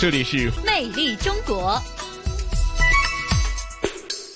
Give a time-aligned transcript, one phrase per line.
[0.00, 1.80] 这里是魅力中国。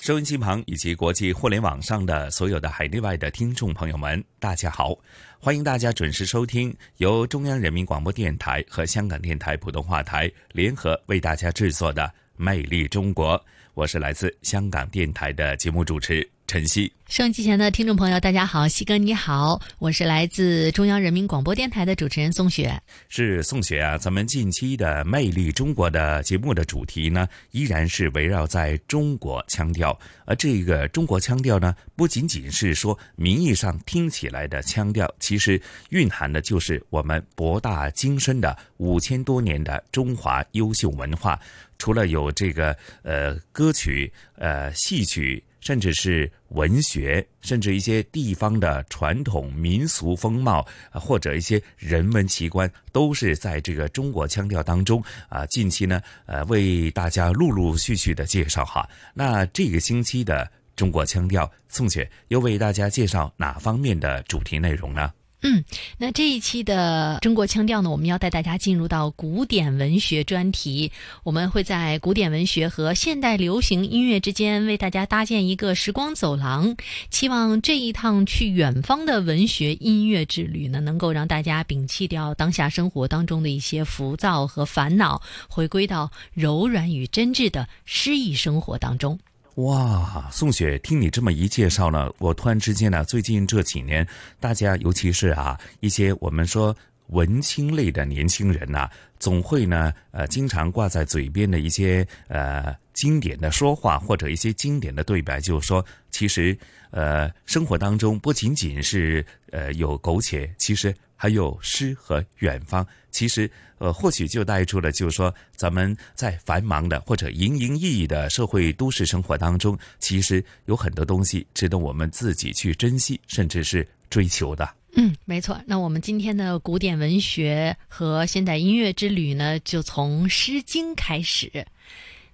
[0.01, 4.97] 收音机旁以及国际互联网上的所有的海内外的听众朋友们，大家好！
[5.37, 12.03] 欢迎大家准时收听由中央人民广播电台和香港电台普通话台联合为大家制作的
[12.37, 13.37] 《魅力中国》。
[13.73, 16.91] 我是来自香港电台的节目主持陈曦。
[17.07, 22.81] 收音机前的听众朋友，大家好，西哥你好，我是来自中央人民广播电台的主持人宋雪。
[23.07, 29.95] 是宋雪啊，咱们近期的《魅力中国》的节目的主题呢，依然是围绕在中国腔调。
[30.25, 41.39] 而这个中国腔调呢，不仅仅是说名义上听起来的腔调，其实蕴含的就是我们博大精深的五千多年的中华优秀文化。
[41.77, 45.43] 除了有这个呃歌曲、呃戏曲。
[45.59, 55.45] 甚至是文学，甚至一些地方的传统民俗风貌，或者一些人文奇观，都是在这个中国腔调当中啊。
[55.47, 58.87] 近期呢，呃，为大家陆陆续续的介绍哈。
[59.13, 65.11] 那这个星期的中国腔调，宋雪又为大家介绍哪方面的主题内容呢？
[65.41, 65.63] 嗯，
[65.97, 70.91] 那这一期的中国腔调呢，我们要带大家进入到古典文学专题。
[71.23, 76.75] 我们会在古典文学和现代流行音乐之间为大家搭建一个时光走廊，
[77.09, 89.17] 期望这一趟去远方的文学音乐之旅呢，能够让大家摒弃掉当下生活当中的一些浮躁和烦恼，回归到柔软与真挚的诗意生活当中。
[89.59, 94.07] 哇，宋雪，听你这么一介绍呢，我突然之间呢，最近这几年，
[94.39, 96.73] 大家尤其是啊一些我们说
[97.07, 106.57] 文青类的年轻人呐，总会呢呃经常挂在嘴边的一些呃经典的说话或者一些经典的对白，就是说，其实
[106.91, 113.51] 呃生活当中不仅仅是呃有苟且，其实还有诗和远方，其实。
[113.79, 124.69] 呃，或许就带出了，就是说，咱们在繁忙的或者营营役役的社会都市生活当中，其实有很多东西值得我们自己去珍惜，甚至是追求的。
[124.97, 125.57] 嗯，没错。
[125.65, 131.49] 那我们今天的古典文学和现代音乐之旅呢，就从《诗经》开始。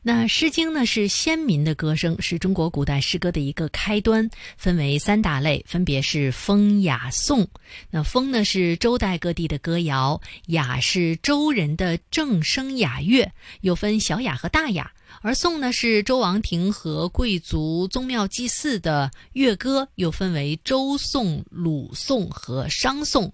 [0.08, 7.48] 那《诗经》呢是先民的歌声，是中国古代诗歌的一个开端，分为三大类，分别是风、雅、颂。
[7.90, 14.92] 那风呢是周代各地的歌谣，雅是周人的正声雅乐，又分小雅和大雅。
[15.22, 23.26] 而颂呢是周王庭和贵族宗庙祭祀的乐歌，又分为周颂、鲁颂和商颂。《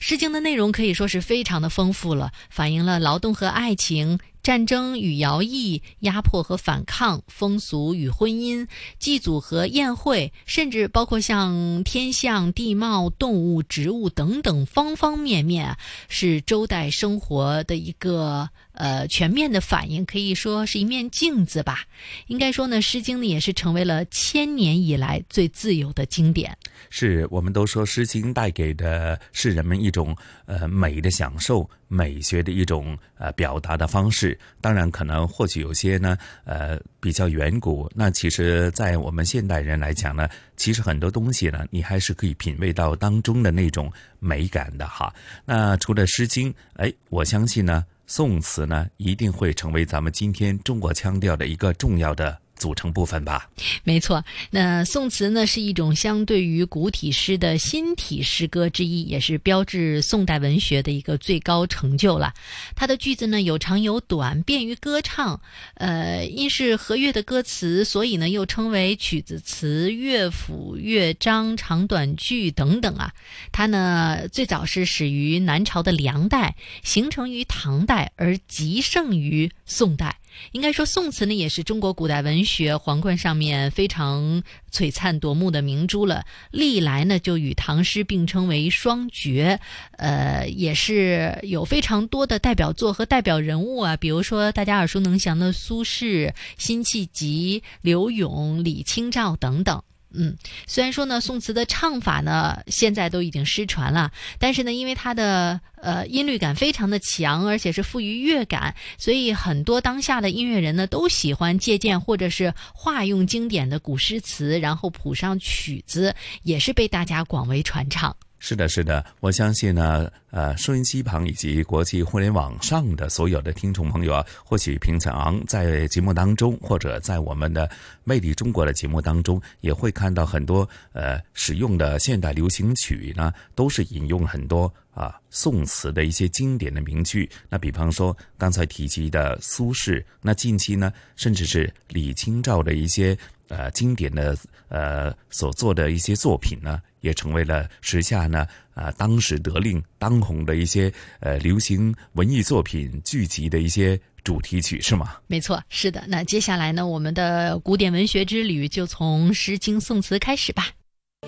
[0.00, 4.18] 诗经》的内容可以说是非常的丰富了，反映了劳动和爱情。
[4.42, 8.66] 战争与徭役、压迫和反抗、风俗与婚姻、
[8.98, 15.76] 祭祖和宴会，甚至包括像天象、地貌、动物、植物等等方方面面，
[16.08, 18.48] 是周代生活的一个
[18.80, 21.84] 呃全面的反应，可以说是一面镜子吧。
[22.28, 26.56] 应该说呢，《诗经》呢也是成为了千年以来最自由的经典。
[26.88, 31.68] 是我们都说，《诗经》带给的是人们一种呃美的享受。
[31.92, 37.90] 美学的一种呃表达的方式，当然可能或许有些呢呃比较远古。
[37.96, 45.12] 那其实，在我们现代人来讲呢，其实很多东西呢，你还是可以品味到当中的那种美感的哈。
[45.44, 52.40] 那除了《诗经》，哎，我相信呢，宋词呢一定会成为咱们今天中国腔调的一个重要的。
[52.60, 53.48] 组成部分吧，
[53.82, 54.22] 没错。
[54.50, 62.34] 那宋词呢，是一种相对于古体诗的新体诗歌之一，也是标志宋代文学的一个最高成就了。
[62.76, 65.40] 它的句子呢有长有短，便于歌唱。
[65.74, 73.14] 呃，因是和乐的歌词，所以呢又称为曲子词、乐府、乐章、长短句等等啊。
[73.50, 80.19] 它呢最早是始于南朝的梁代，形成于唐代，而极盛于宋代。
[80.52, 84.42] 应该说，宋词呢也是中国古代文学皇冠上面非常
[84.72, 86.24] 璀璨夺目的明珠了。
[86.50, 89.60] 历来呢就与唐诗并称为双绝，
[89.98, 99.82] 呃，也是有非常多的代表作和代表人物啊，比如说大家耳熟能详的苏轼、辛弃疾、柳永、李清照等等。
[100.12, 100.36] 嗯，
[100.66, 118.16] 虽然说呢，宋词的唱法呢现在都已经失传了，但是呢，因为它的呃音律感非常的强，而且是富于乐感，所以很多当下的音乐人呢都喜欢借鉴或者是化用经典的古诗词，然后谱上曲子，也是被大家广为传唱。
[118.42, 127.68] 是的，是的，我相信呢，呃，收音机旁以及国际互联网上的所有的听众朋友啊，或许平常在节目当中，或者在我们的
[128.02, 137.28] 《魅力中国》的节目当中，也会看到很多呃使用的现代流行曲呢，都是引用很多啊宋词的一些经典的名句。
[137.50, 143.16] 那比方说刚才提及的苏轼，那近期呢，甚至是李清照的一些
[143.48, 144.34] 呃经典的
[144.68, 146.80] 呃所做的一些作品呢。
[147.00, 155.16] 也成为了时下呢啊当时得令当红的一些呃流行文艺作品剧集的一些主题曲，是吗？
[155.26, 156.04] 没错，是的。
[156.06, 160.68] 那接下来呢，我们的古典文学之旅就从《诗经》宋词开始吧。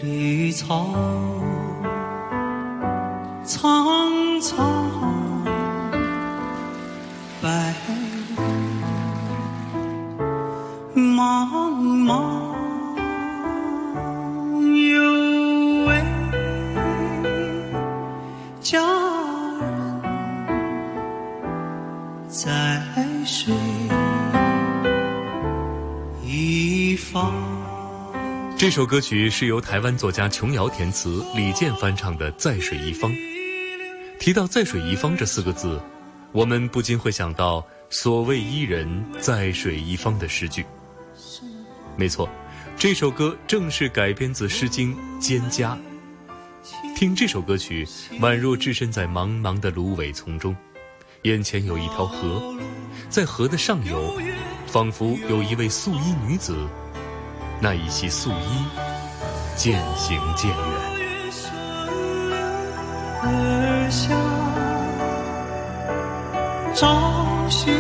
[0.03, 0.95] 绿草
[3.45, 4.91] 苍苍，
[7.43, 7.75] 白
[10.95, 12.32] 茫茫。
[22.45, 22.83] 在
[23.25, 23.55] 水
[26.25, 27.33] 一方。
[28.59, 33.13] 这首歌曲是由台湾作家琼瑶填词，李健翻唱的《在水一方》。
[34.19, 35.81] 提到“在水一方”这四个字，
[36.33, 40.67] 我们不禁会想到“所谓伊人，在水一方”的诗句。
[41.97, 42.29] 没错，
[42.77, 45.77] 这首歌正是改编自《诗经·蒹葭》。
[46.97, 47.87] 听这首歌曲，
[48.19, 50.57] 宛若置身在茫茫的芦苇丛中，
[51.23, 52.43] 眼前有一条河，
[53.09, 54.13] 在河的上游，
[54.67, 56.57] 仿佛有一位素衣女子，
[57.61, 58.65] 那一袭素衣
[59.55, 60.57] 渐行渐远。
[66.75, 67.73] 找寻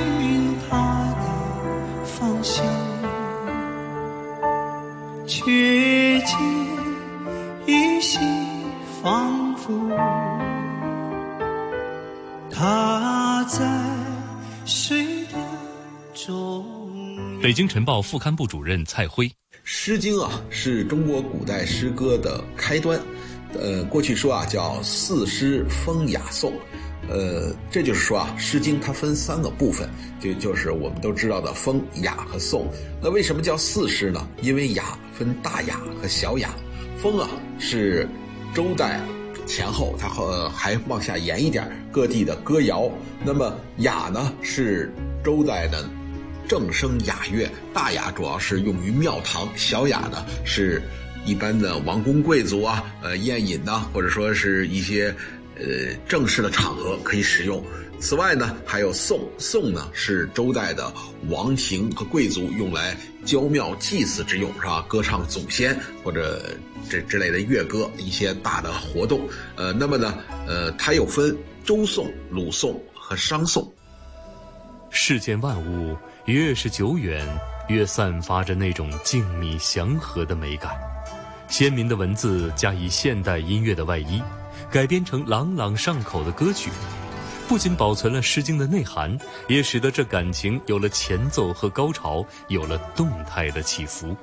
[0.70, 0.76] 他
[1.18, 2.64] 的方向，
[5.26, 5.71] 却
[17.42, 19.26] 北京晨报副刊部主任蔡辉，
[19.64, 23.00] 《诗经》啊，是中国古代诗歌的开端。
[23.60, 26.52] 呃，过去说啊，叫四诗风雅颂。
[27.08, 29.90] 呃，这就是说啊，《诗经》它分三个部分，
[30.20, 32.70] 就就是我们都知道的风、雅和颂。
[33.02, 34.24] 那为什么叫四诗呢？
[34.40, 36.54] 因为雅分大雅和小雅，
[36.96, 37.28] 风啊
[37.58, 38.08] 是。
[38.54, 39.00] 周代
[39.46, 42.86] 前后，它和还往下延一点，各地的歌谣。
[43.24, 44.92] 那么雅呢，是
[45.24, 45.88] 周代的
[46.52, 50.82] 正声雅乐，大雅主要是用于庙堂，小雅呢是
[51.25, 55.06] 一般的王公贵族啊，呃宴饮呐，或者说是一些
[55.56, 57.64] 呃正式的场合可以使用。
[57.99, 60.93] 此外呢，还有颂，颂呢是周代的
[61.31, 62.94] 王庭和贵族用来
[63.25, 64.84] 郊庙祭祀之用，是吧？
[64.87, 65.75] 歌唱祖先
[66.05, 66.55] 或者
[66.87, 69.26] 这之类的乐歌，一些大的活动。
[69.56, 71.34] 呃，那么呢，呃，它又分
[71.64, 73.66] 周颂、鲁颂和商颂。
[74.94, 75.96] 世间万物
[76.26, 77.26] 越是久远，
[77.66, 80.78] 越散发着那种静谧祥和的美感。
[81.48, 84.22] 鲜明的文字加以现代音乐的外衣，
[84.70, 86.70] 改编成朗朗上口的歌曲。
[87.48, 89.18] 不仅保存了《诗经》的内涵，
[89.48, 94.14] 也使得这感情有了前奏和高潮，有了动态的起伏。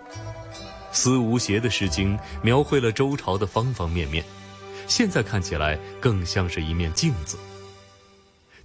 [0.92, 4.24] 思无邪的《诗经》描绘了周朝的方方面面，
[4.88, 7.38] 现在看起来更像是一面镜子。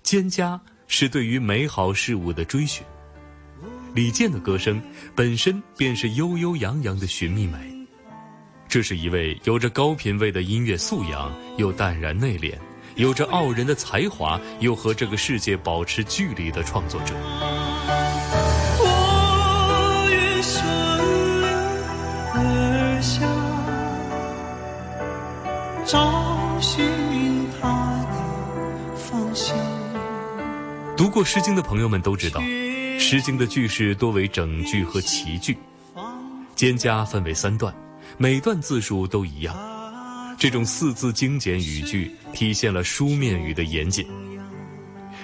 [0.05, 0.61] 蒹葭
[0.97, 2.87] 是对于美好事物的追寻，
[3.95, 4.81] 李健的歌声
[5.13, 7.59] 本身便是悠悠扬扬的寻觅美。
[8.69, 12.55] 这是一位有着高品位的音乐素养，又淡然内敛。
[12.95, 17.13] 有着傲人的才华，又和这个世界保持距离的创作者。
[18.79, 20.65] 我愿顺
[22.35, 23.27] 而下，
[25.85, 26.87] 找寻
[30.97, 32.41] 读过《诗经》的朋友们都知道，
[33.01, 35.59] 《诗经》的句式多为整句和齐句，
[36.55, 37.75] 蒹葭分为三段，
[38.17, 39.57] 每段字数都一样。
[40.39, 44.07] 这种四字精简语句体现了书面语的严谨，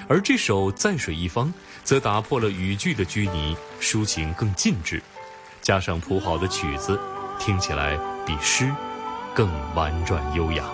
[0.08, 1.46] 而这首《在水一方》
[1.84, 5.00] 则打破了语句的拘泥，抒情更尽致，
[5.62, 6.98] 加上谱好的曲子，
[7.38, 7.96] 听起来
[8.26, 8.68] 比诗
[9.32, 10.64] 更婉转优雅。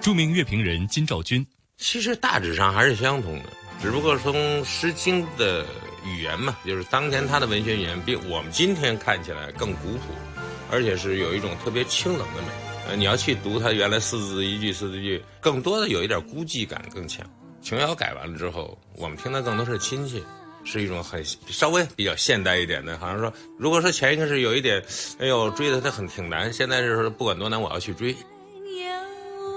[0.00, 1.46] 著名乐评人金兆军，
[1.82, 3.50] 其实大致上还是相同的，
[3.82, 4.34] 只不过从
[4.64, 5.66] 《诗经》的
[6.06, 10.14] 语言嘛，就是当年他的文学语言比我们今天看起来更古朴。
[10.70, 12.48] 而且是有一种特别清冷的美。
[12.88, 17.26] 呃，你要去读它原来四字一句四字句，更多的有一点孤寂感更强。
[17.60, 20.22] 琼瑶改完了之后，我们听的更多是亲切，
[20.64, 24.82] 是一种很稍微比较现代一点的，好像说，如果说前一个是有一点，
[25.18, 28.16] 哎呦追的它很挺难，现在是不管多难我要去追。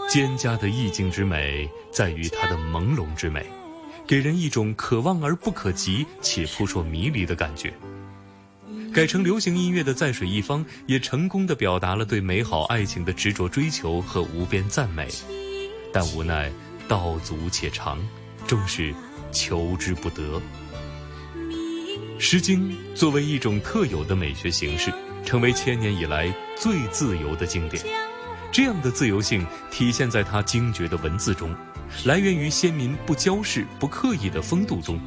[0.10, 3.46] 蒹葭的意境之美，在于它的朦胧之美，
[4.08, 7.74] 给人一种可望而不可及且扑朔迷离的感觉。
[8.94, 15.10] 改成流行音乐的《在水一方》也成功地表达了对美好爱情的执着追求和无边赞美，
[15.92, 16.50] 但无奈
[16.88, 18.00] 道阻且长，
[18.48, 18.94] 终是
[19.34, 20.42] 求之不得。
[22.20, 24.94] 《诗经》作为一种特有的美学形式，
[25.26, 27.84] 成为千年以来最自由的经典。
[28.52, 31.54] 这样的自由性体现在他精绝的文字中，
[32.06, 35.00] 来源于先民不骄饰、不刻意的风度中，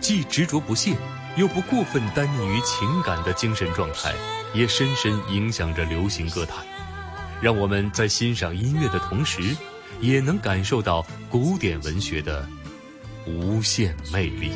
[0.00, 0.96] 既执着不懈，
[1.36, 4.12] 又不过分耽溺于情感的精神状态，
[4.54, 6.64] 也深深影响着流行歌坛。
[7.40, 9.42] 让我们在欣赏音乐的同时，
[10.00, 12.48] 也能感受到古典文学的
[13.26, 14.52] 无限魅力。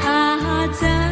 [0.00, 1.05] 他在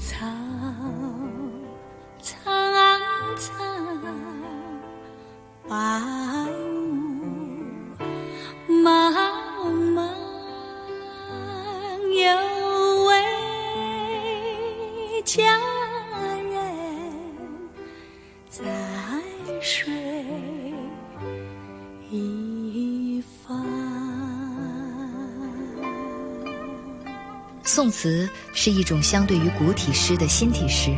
[0.00, 0.26] 草
[2.22, 2.52] 苍
[3.36, 3.54] 苍，
[5.68, 5.74] 白
[27.98, 30.92] 词是一种相对于古体诗的新体诗，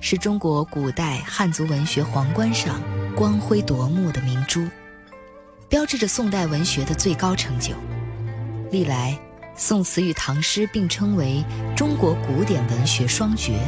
[0.00, 2.78] 是中国古代汉族文学皇冠上
[3.16, 4.68] 光辉夺目的明珠，
[5.66, 7.72] 标志着宋代文学的最高成就。
[8.70, 9.18] 历来，
[9.56, 11.42] 宋词与唐诗并称为
[11.74, 13.58] 中国古典文学双绝，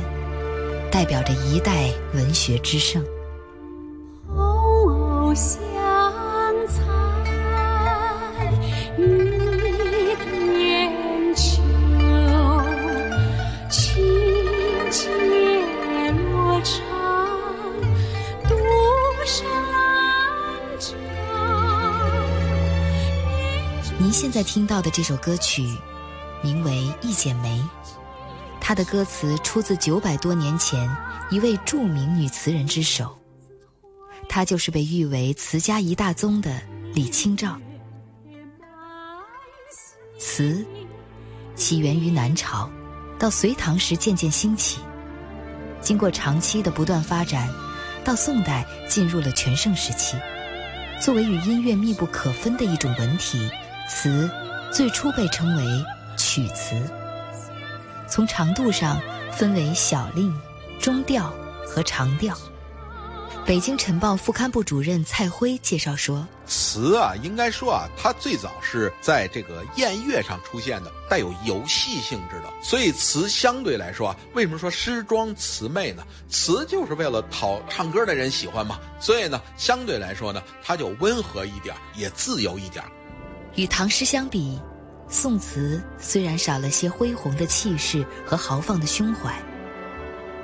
[0.90, 3.02] 代表着一代文学之盛。
[4.28, 5.58] 藕香
[24.52, 25.66] 听到的这首歌曲，
[26.42, 27.58] 名为《一剪梅》，
[28.60, 30.94] 它的歌词出自九百多年前
[31.30, 33.18] 一位著名女词人之手，
[34.28, 36.60] 她就是被誉为词家一大宗的
[36.92, 37.58] 李清照。
[40.18, 40.62] 词
[41.56, 42.70] 起源于南朝，
[43.18, 44.80] 到隋唐时渐渐兴起，
[45.80, 47.48] 经过长期的不断发展，
[48.04, 50.14] 到宋代进入了全盛时期。
[51.00, 53.50] 作为与音乐密不可分的一种文体，
[53.88, 54.30] 词
[54.72, 55.84] 最初被称为
[56.16, 56.74] 曲词。
[58.08, 59.00] 从长度上
[59.32, 60.34] 分为小令、
[60.80, 61.32] 中调
[61.66, 62.36] 和长调。
[63.44, 72.48] 北京晨报副刊部主任蔡辉介绍说，词啊，应该说啊，它最早是在这个宴乐上出现的，带有游戏性质的。
[72.62, 76.04] 所以词相对来说啊，为什么说诗庄词媚呢？
[76.28, 78.78] 词就是为了讨唱歌的人喜欢嘛。
[79.00, 82.84] 所以呢，相对来说呢，它就温和一点，也自由一点。
[83.54, 84.58] 与唐诗相比，
[85.08, 89.34] 宋词虽然少了些恢宏的气势和豪放的胸怀，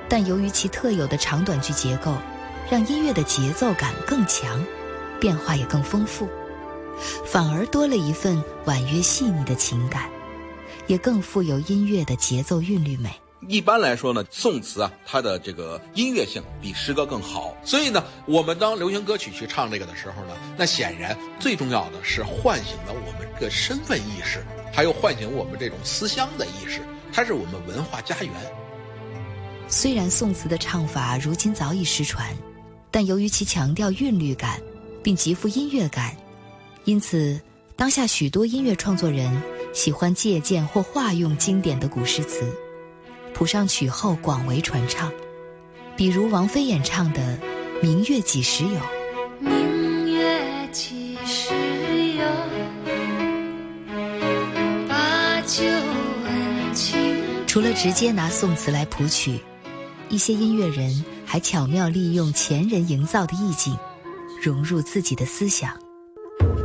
[0.09, 2.15] 但由于其特有的长短句结构，
[2.71, 4.63] 让音乐的节奏感更强，
[5.19, 6.29] 变化也更丰富，
[7.25, 10.11] 反而多了一份婉约细腻的情感，
[10.87, 13.11] 也更富有音乐的节奏韵律美。
[13.47, 17.57] 一般来说呢，宋词啊，它的这个音乐性比诗歌更好。
[17.65, 26.81] 所以呢，我们当流行歌曲去唱这个的时候呢，那显然最重要的是唤醒了我们这个身份意识，还有唤醒我们这种思乡的意识，
[27.13, 28.33] 它是我们文化家园。
[29.69, 32.37] 虽然宋词的唱法如今早已失传，
[32.91, 34.61] 但由于其强调韵律感，
[35.01, 36.17] 并极富音乐感，
[36.85, 37.41] 因此
[37.77, 39.31] 当下许多音乐创作人
[39.73, 42.53] 喜欢借鉴或化用经典的古诗词，
[43.35, 45.13] 谱上曲后广为传唱。
[45.97, 47.21] 比如王菲演唱的
[47.83, 48.81] 《明月几时有》。
[49.41, 51.55] 明月几时
[52.15, 52.25] 有？
[54.89, 55.65] 把酒
[56.25, 57.17] 问青
[57.47, 59.41] 除了直接拿宋词来谱曲，
[60.09, 63.77] 一些音乐人还巧妙利用前人营造的意境，
[64.41, 65.88] 融入自己的思想。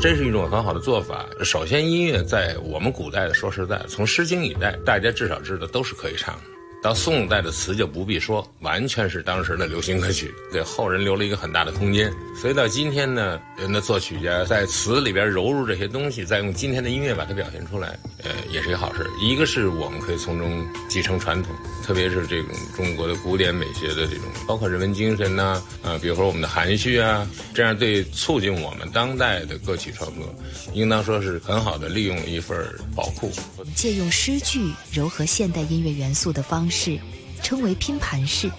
[0.04, 1.26] 这是一种很好的做法。
[1.46, 6.42] 首先，音乐在我们古代的，说实在，从《诗经》以代，大家至少知道都是可以唱的。
[6.84, 12.12] 到宋代的词就不必说，完全是当时的流行歌曲，给后人留了一个很大的空间。
[12.36, 19.10] 所以到今天呢，人的作曲家在词里边揉入这些东西，再用今天的音乐把它表现出来，呃，也是一个好事。
[19.22, 30.36] 一个是我们可以从中继承传统，特别是这种中国的古典美学的这种，包括人文精神呐、啊，比如说我们的含蓄啊，这样对促进我们当代的歌曲创作，
[30.74, 32.58] 应当说是很好的利用了一份
[32.94, 33.32] 宝库。
[33.74, 37.00] 借用诗句糅合现代音乐元素的方式，式
[37.44, 38.52] 称为拼盘式。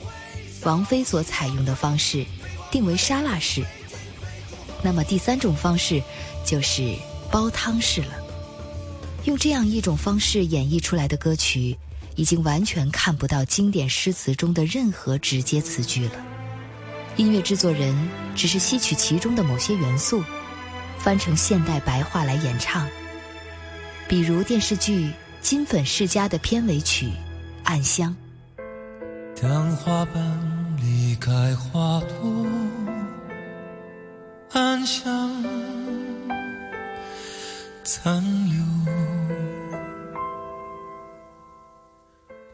[0.63, 2.25] 王菲所采用的方式，
[2.71, 3.65] 定为沙拉式。
[4.83, 6.01] 那么第三种方式
[6.47, 6.95] 就是
[7.31, 8.15] 煲汤式了。
[9.25, 11.77] 用这样一种方式演绎出来的歌曲，
[12.15, 16.13] 已经完全看不到经典诗词中的任何直接词句了。
[17.17, 17.95] 音乐制作人
[18.37, 20.23] 只是吸取其中的某些元素，
[20.99, 22.89] 翻成现代白话来演唱。
[24.09, 25.07] 比如电视剧
[25.41, 27.07] 《金粉世家》的片尾曲
[27.65, 28.15] 《暗香》。
[29.43, 32.47] 当花瓣离开花朵，
[34.53, 35.45] 暗香
[37.83, 38.65] 残留。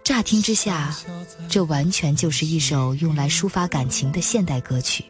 [0.02, 0.92] 乍听之下，
[1.48, 5.04] 这完全就是一首用来抒发感情的现代歌曲，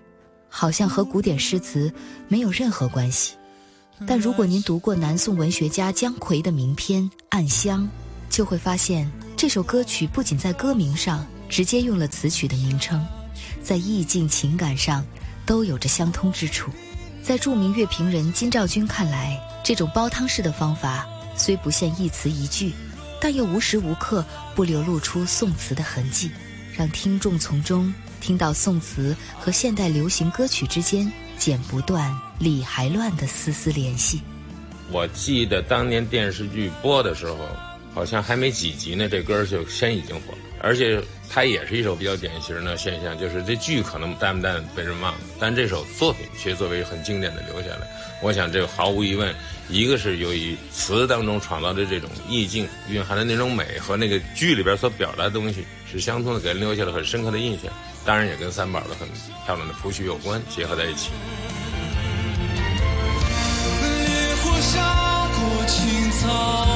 [0.48, 1.90] 好像和古典诗词
[2.28, 3.34] 没有任何关系。
[4.06, 7.84] 但如果您读过南宋文学家姜夔的名篇《暗香》，
[8.30, 13.04] 就会发现这首歌曲不仅在歌名上直接用了词曲的名称，
[13.62, 15.04] 在意境情感上
[15.44, 16.70] 都有着相通之处。
[17.22, 21.06] 在著名乐评人金兆军看来，这种煲汤式的方法
[21.36, 22.72] 虽不限一词一句，
[23.20, 26.30] 但又无时无刻不流露出宋词的痕迹，
[26.74, 34.22] 让听众从中听到宋词和现代流行歌曲之间剪不断、理还乱的丝丝联系。
[34.90, 37.36] 我记得当年电视剧播的时候，
[37.94, 40.38] 好像还没几集呢，这歌就先已经火了。
[40.62, 47.86] 而且它也是一首比较典型的现象，就是这剧可能淡不淡被人忘了，但这首作品却作为很经典的留下来。
[48.22, 49.34] 我想这个毫无疑问，
[49.70, 57.72] 一个是由于词当中创造的这种意境蕴含的那种美和那个剧里边所表达的东西是相通的，给人留下了很深刻的印象。
[58.04, 59.08] 当然也跟三宝的很
[59.46, 61.08] 漂亮的谱曲有关，结合在一起。
[63.80, 64.78] 烈火烧
[65.38, 66.66] 过青草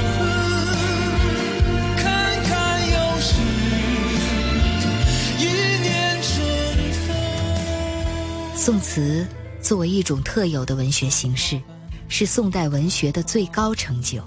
[8.64, 9.26] 宋词
[9.60, 11.60] 作为一种特有的文学形式，
[12.08, 14.24] 是宋代文学的最高成就，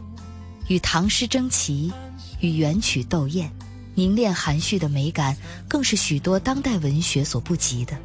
[0.67, 1.91] 与唐诗争奇，
[2.39, 3.51] 与元曲斗艳，
[3.95, 5.35] 凝练含蓄的美感，
[5.67, 7.97] 更是许多当代文学所不及的。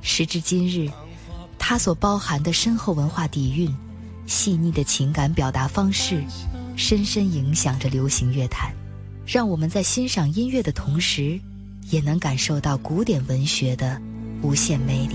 [0.00, 0.90] 时至今日，
[1.60, 3.72] 它所包含的深厚文化底蕴、
[4.26, 6.24] 细腻的情感表达方式，
[6.74, 8.74] 深深影响着流行乐坛，
[9.24, 11.38] 让我们在欣赏音乐的同时，
[11.88, 14.02] 也能感受到古典文学的
[14.42, 15.14] 无限魅力。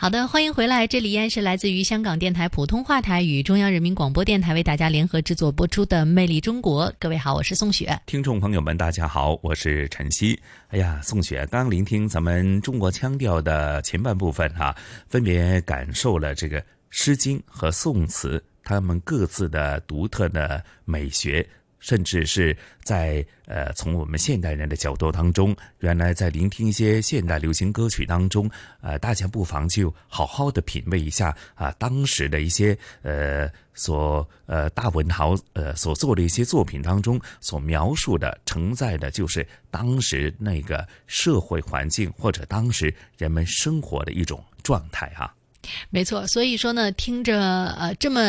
[0.00, 6.88] 好的，欢迎回来，这里依然是来自于香港电台普通话台与中央人民广播电台为大家联合制作播出的《魅力中国》。
[7.00, 8.00] 各位好，我是宋雪。
[8.06, 10.38] 听众朋友们，大家好，我是晨曦。
[10.68, 14.76] 哎呀，宋雪，刚聆听咱们中国腔调的前半部分哈、啊，
[15.08, 21.44] 分别感受了这个《诗经》和宋词他们各自的独特的美学。
[21.80, 45.32] 甚至是在呃，从我们现代人的角度当中，原来在聆听一些现代流行歌曲当中，呃，大家不妨就好好的品味一下啊，当时的一些呃所呃大文豪呃所做的一些作品当中所描述的、承载的，就是当时那个社会环境或者当时人们生活的一种状态、啊。
[45.90, 47.40] 没错，所以说呢，听着
[47.78, 48.20] 呃这么。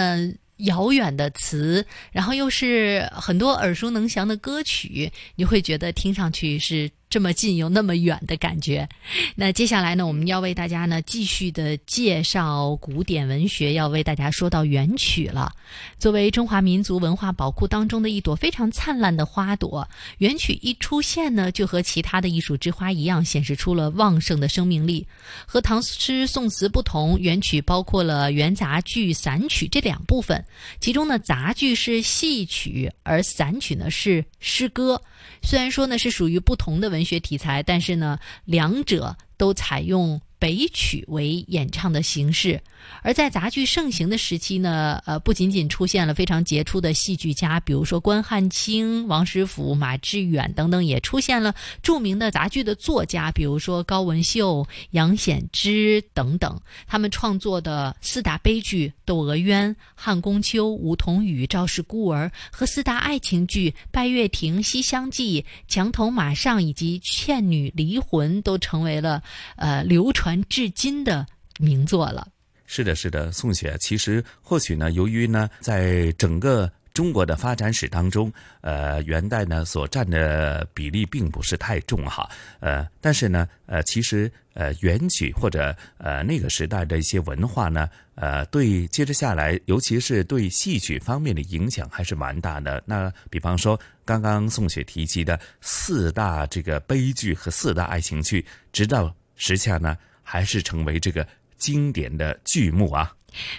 [0.59, 8.87] 遥远的词，然后又是很多耳熟能详的歌曲，你会觉得听上去是这么近又那么远的感觉。
[9.35, 15.51] 那接下来呢，我们要为大家呢继续的介绍古典文学，要为大家说到元曲了。
[15.97, 19.87] 作为中华民族文化宝库当中的一朵非常灿烂的花朵，
[20.19, 25.07] 元曲一出现呢，就和其他的艺术之花一样，显示出了旺盛的生命力。
[25.45, 30.45] 和唐诗宋词不同，元曲包括了元杂剧、散曲这两部分。
[30.79, 35.01] 其中呢，杂剧是戏曲，而散曲呢是诗歌。
[35.41, 42.59] 虽然说呢是属于不同的文学题材，但是呢，两者都采用北曲为演唱的形式。
[43.03, 56.59] 而在杂剧盛行的时期呢，呃，不仅仅出现了非常杰出的戏剧家，比如说关汉卿、王实甫、马致远等等，也出现了著名的杂剧的作家，比如说高文秀、杨显之等等。
[56.87, 69.21] 他们创作的四大悲剧《窦娥冤》《汉宫秋》《梧桐雨》《赵氏孤儿》和四大爱情剧《拜月亭》《西厢记》《墙头马上》以及《倩女离魂》，都成为了
[69.57, 71.25] 呃流传至今的
[71.59, 72.27] 名作了。
[72.65, 73.75] 是的，是的，宋雪。
[73.79, 92.83] 其实或许呢，由于呢，在整个中国的发展史当中，呃，元代呢所占的比例并不是太重哈，呃，但是呢，呃，其实呃，元曲或者呃那个时代的一些文化呢，呃，对接着下来，尤其是对戏曲方面的影响还是蛮大的。
[92.85, 99.97] 那比方说，刚刚宋雪提及的四大这个悲剧和四大爱情剧，直到时下呢，
[100.29, 101.25] 还是成为这个。
[101.59, 103.11] 经典的剧目啊，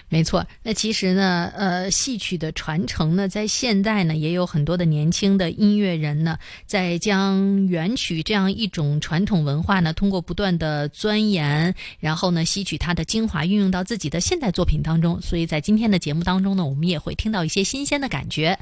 [0.09, 0.43] 没错。
[0.63, 15.21] 那其实呢，呃，戏曲的传承呢，在现代呢，也有很多的年轻的音乐人呢，在将元曲这样一种传统文化呢，通过不断的钻研，然后呢，吸取它的精华，运用到自己的现代作品当中。
[15.21, 18.57] 所以在今天的节目当中呢，我们也会听到一些新鲜的感觉。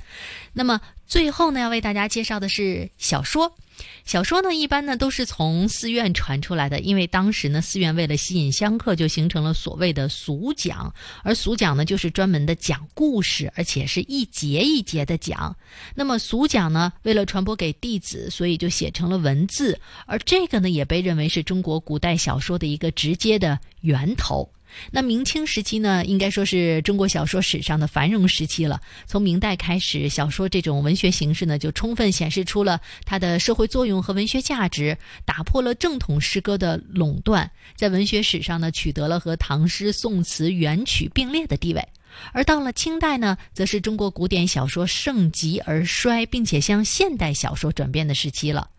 [0.52, 3.56] 那么最后呢，要为大家介绍的是小说。
[4.06, 15.56] 小说呢，一般呢都是从寺院传出来的，因为当时呢，寺院为了吸引香客，就形成了所谓的俗讲，而俗讲呢，就是专门的讲故事，而且是一节一节的讲。
[15.96, 24.50] 那么俗讲呢，为了传播给弟子，所以就写成了文字，而这个呢，也被认为是中国古代小说的一个直接的源头。
[24.92, 28.80] 那明清时期呢，应该说是中国小说史上的繁荣时期了。
[29.06, 41.88] 从明代开始，小说这种文学形式呢，就充分显示出了它的社会作用和文学价值，打破了正统诗歌的垄断，在文学史上呢，取得了和唐诗、宋词、元曲并列的地位。
[42.34, 48.70] 而到了清代呢，则是中国古典小说盛极而衰，并且向现代小说转变的时期了。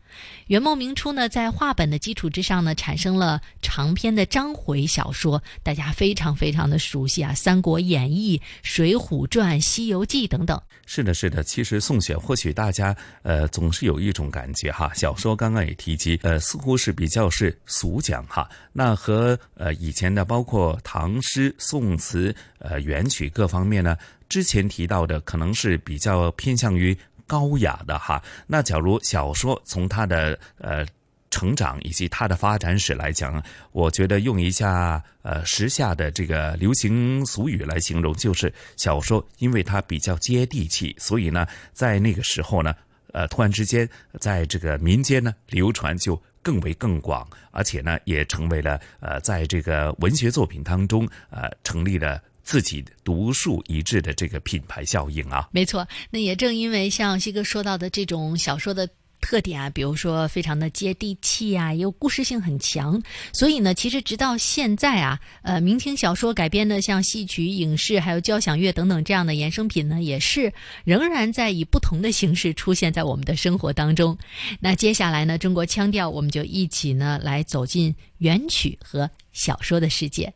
[0.46, 10.60] 元末明初呢，在话本的基础之上呢，产生了长篇的章回小说，大家非常非常的熟悉啊，《三国演义》《水浒传》《西游记》等等。
[10.86, 11.44] 是的，是的。
[11.44, 18.48] 其实宋选或许大家呃总是有一种感觉哈，小说刚刚也提及，呃，似乎是比较是俗讲哈。
[18.72, 23.96] 那和呃以前的包括唐诗、宋词、呃元曲各方面呢，
[24.28, 26.96] 之前提到的可能是比较偏向于。
[27.30, 30.84] 高雅的哈，那假如小说从它的呃
[31.30, 33.40] 成长以及它的发展史来讲，
[33.70, 42.74] 我觉得用一下呃时下的这个流行俗语来形容，就是小说因为它比较接地气，所以呢，在那个时候呢，
[43.12, 43.88] 呃，突然之间
[44.18, 52.20] 在这个民间呢流传就更为更广，而且呢也成为了呃在这个文学作品当中呃成立了。
[52.42, 55.86] 自己独树一帜的这个品牌效应啊，没错。
[56.10, 58.88] 那也正因为像西哥说到的这种小说的
[59.20, 63.00] 特点啊，比如说非常的接地气啊，又故事性很强，
[63.34, 70.50] 所以呢，其实直到现在啊，呃，明清小说改编的像戏曲、影视还有交响乐等等这样的衍生品呢，也是
[70.84, 74.16] 仍然在以不同的形式出现在我们的生活当中。
[74.58, 80.32] 那接下来呢，中国腔调，我们就一起呢来走进元曲和小说的世界。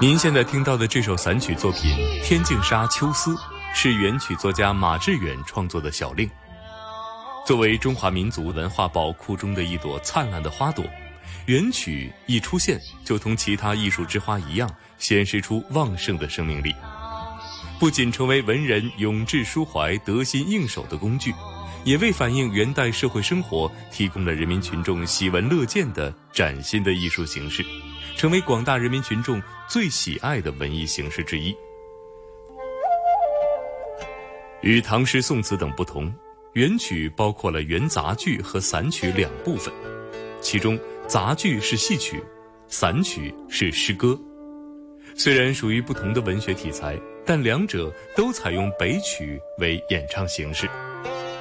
[0.00, 1.90] 您现在听到的这首散曲作品
[2.22, 3.34] 《天净沙·秋思》，
[3.74, 6.28] 是元曲作家马致远创作的小令。
[7.46, 10.84] 作为中华民族文化宝库中的一朵灿烂的花朵，
[11.46, 16.74] 元曲一出现就同其他艺术之花一样，显示出旺盛的生命力。
[17.78, 21.32] 不仅成为文人咏志抒怀、得心应手的工具，
[21.84, 27.64] 也为反映元代社会生活提供了人民群众喜闻乐见的崭新的艺术形式。
[28.16, 31.54] 成为广大人民群众最喜爱的文艺形式之一。
[34.62, 36.12] 与唐诗、宋词等不同，
[36.54, 39.72] 元曲包括了元杂剧和散曲两部分，
[40.40, 42.24] 其中杂剧是戏曲，
[42.68, 44.18] 散曲是诗歌。
[45.14, 50.68] 虽然属于不同的文学题材，但两者都采用北曲为演唱形式。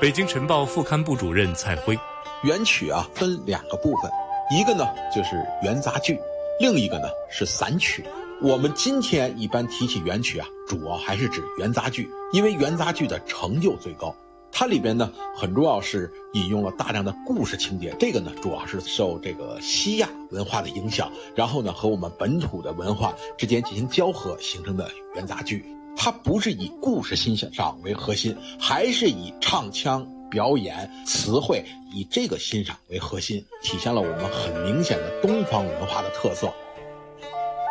[0.01, 1.97] 北京晨报副刊部主任蔡辉，
[2.43, 4.11] 元曲啊分两个部分，
[4.51, 4.85] 一个呢
[5.15, 6.19] 就是元杂剧。
[6.57, 8.03] 另一个呢是散曲，
[8.41, 14.15] 我们今天一般提起元曲啊，主要还是指元杂剧，因为元杂剧的成就最高，
[14.53, 25.65] 它里边呢很重要是引用了大量的故事情节，这个呢主要是受这个西亚文化的影响，然后呢和我们本土的文化之间进行交合形成的元杂剧。
[25.97, 36.53] 它不是以故事欣赏为核心，还是以唱腔、表演、词汇以这个欣赏为核心，体现了我们很明显的东方文化的特色。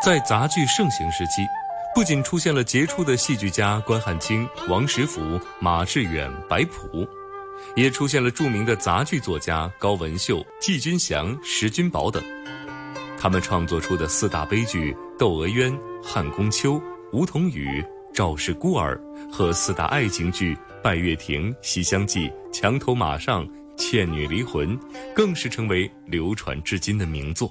[0.03, 1.43] 在杂剧盛行时期，
[1.95, 7.07] 不仅出现了杰出的戏剧家关汉卿、王实甫、马致远、白朴，
[7.75, 12.23] 也出现了著名的杂剧作家高文秀、季君祥、石君宝等。
[13.19, 16.75] 他们创作出的四大悲剧《窦娥冤》《汉宫秋》
[17.13, 17.81] 《梧桐雨》
[18.13, 19.01] 《赵氏孤儿》
[19.33, 24.79] 和四大爱情剧《拜月亭》《西厢记》《墙头马上》《倩女离魂》，
[25.15, 27.51] 更是成为流传至今的名作。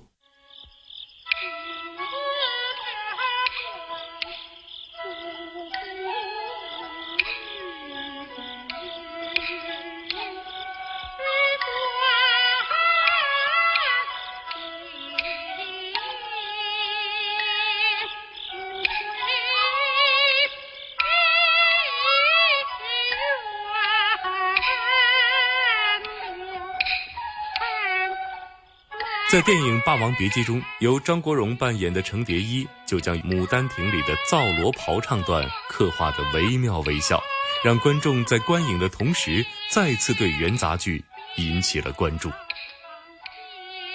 [29.34, 37.20] 在电影《霸王别姬》中，由张国荣扮演的程蝶衣就将《牡丹亭》里的皂罗袍唱段刻画得惟妙惟肖，
[37.66, 41.04] 让观众在观影的同时再次对元杂剧
[41.38, 42.30] 引起了关注。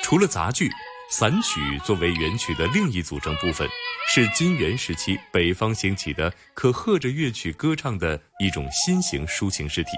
[0.03, 0.68] 除了杂剧，
[1.09, 3.68] 散曲作为元曲的另一组成部分，
[4.12, 9.90] 是金元时期北方兴起的可和着乐曲歌唱的一种新型抒情诗体。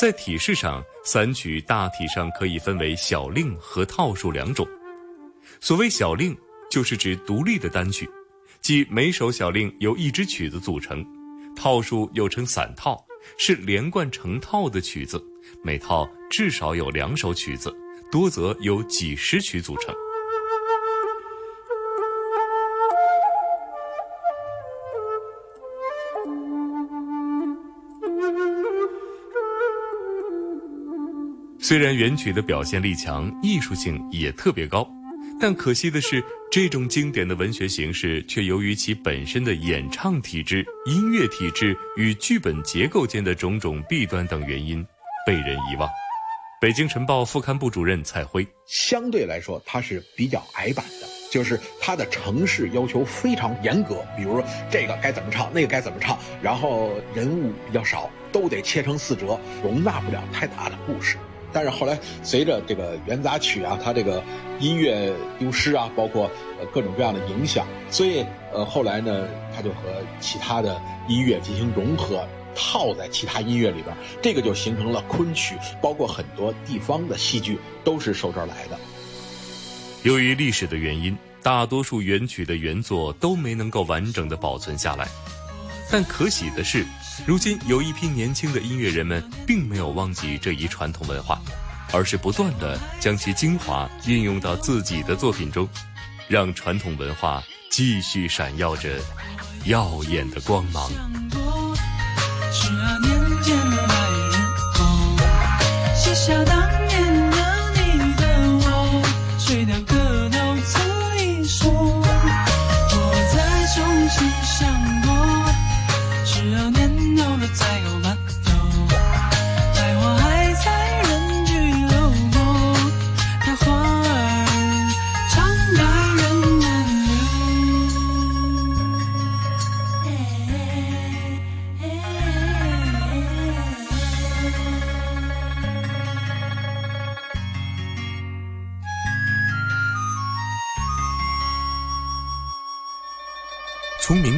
[0.00, 4.66] 在体式上，散曲大体上可以分为小令和套数两种。
[5.60, 6.36] 所谓小令，
[6.70, 8.08] 就是指独立的单曲，
[8.60, 11.04] 即每首小令由一支曲子组成；
[11.54, 13.04] 套数又称散套，
[13.38, 15.22] 是连贯成套的曲子，
[15.62, 17.72] 每套至少有两首曲子，
[18.10, 19.94] 多则有几十曲组成。
[31.64, 34.84] 虽然元曲的表现力强，艺术性也特别高，
[35.40, 36.20] 但可惜的是，
[36.50, 44.84] 这种经典的文学形式却由于其本身的演唱体制、音乐体制与剧本结构间的种种弊端等原因，
[45.24, 45.88] 被人遗忘。
[46.60, 61.16] 北京晨报副刊部主任蔡辉，相对来说，它是比较矮板的，就是它的程式要求非常严格，比如说这个该怎么唱，那个该怎么唱，然后人物比较少，都得切成四折，容纳不了太大的故事。
[61.52, 64.22] 但是后来随着这个元杂曲啊，它这个
[64.58, 69.76] 音乐丢失啊，包括呃各种各样的影响，所以呃后来呢，它就和
[70.20, 78.78] 其他的音乐进行融合，套在其他音乐里边，这个就形成了昆曲，包括很多地方的戏剧都是受这儿来的。
[80.02, 85.06] 由于历史的原因，大多数元曲的原作都没能够完整的保存下来，
[85.90, 86.84] 但可喜的是。
[87.26, 91.40] 如今有一批年轻的音乐人们，并没有忘记这一传统文化，
[91.92, 95.68] 而是不断的将其精华运用到自己的作品中，
[96.26, 98.98] 让传统文化继续闪耀着
[99.66, 100.90] 耀眼的光芒。
[102.52, 103.12] 从明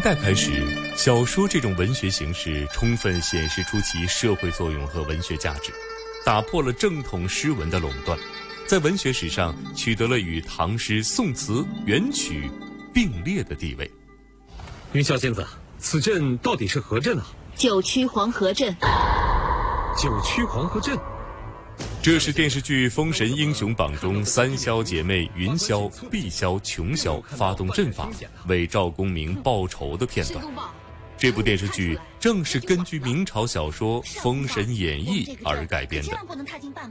[0.05, 0.63] 代开始，
[0.95, 5.73] 小说这种文学形式充分显示出其社会作用和文学价值，
[6.27, 8.19] 打破了正统诗文的垄断，
[8.67, 12.51] 在文学史上取得了与唐诗、宋词、元曲
[12.93, 13.91] 并列的地位。
[14.93, 15.43] 云霄仙子，
[15.79, 17.25] 此镇到底是何镇啊？
[17.57, 18.77] 九曲黄河镇。
[19.97, 20.95] 九曲黄河镇。
[22.05, 28.11] 这是电视剧《封神英雄榜》中三霄姐妹云霄、碧霄、琼霄发动阵法
[28.47, 30.45] 为赵公明报仇的片段。
[31.17, 36.15] 这部电视剧正是根据明朝小说《封神演义》而改编的。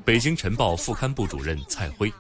[0.03, 2.11] 北京晨报副刊部主任蔡辉。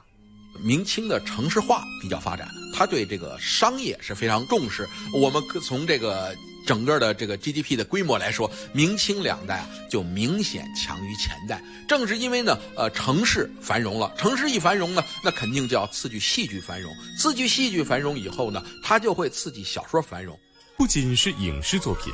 [0.63, 4.87] 明清的城市化比较发展，他对这个商业是非常重视。
[5.19, 6.31] 我们从这个
[6.65, 11.61] 整个的这个 GDP 的规模来说，明清两代啊就明显强于前代。
[11.87, 20.39] 正是因为呢，呃，城市繁荣了，城市一繁荣呢，那肯定就要刺激戏剧繁荣，刺激戏剧繁荣以后呢，它就会刺激小说繁荣。
[20.75, 22.11] 不仅是影视作品，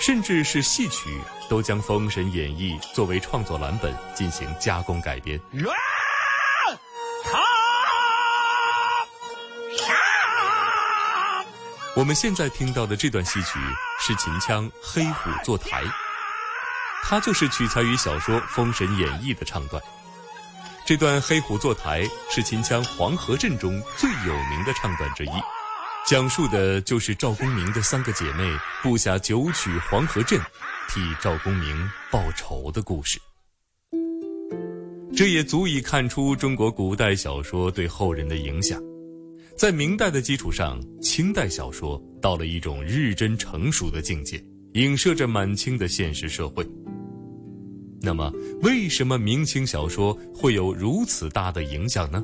[0.00, 1.10] 甚至是戏曲，
[1.48, 5.40] 都将《封神演义》作为创作蓝本进行加工改编。
[11.96, 13.58] 我们现在听到的这段戏曲
[13.98, 15.82] 是秦腔《黑虎坐台》，
[17.02, 19.82] 它就是取材于小说《封神演义》的唱段。
[20.84, 25.30] 这段《黑虎坐台》是秦腔《黄河阵》中最有名的唱段之一，
[26.06, 28.44] 讲述的就是赵公明的三个姐妹
[28.82, 30.38] 布下九曲黄河阵，
[30.90, 33.18] 替赵公明报仇的故事。
[35.16, 38.78] 这也足以看出中国古代小说对后人的影响。
[39.56, 46.62] 在明代的基础上，清代小说到了一种日臻成熟的境界，影射着满清的现实社会。
[48.02, 52.22] 那么，为什么明清小说会有如此大的影响呢？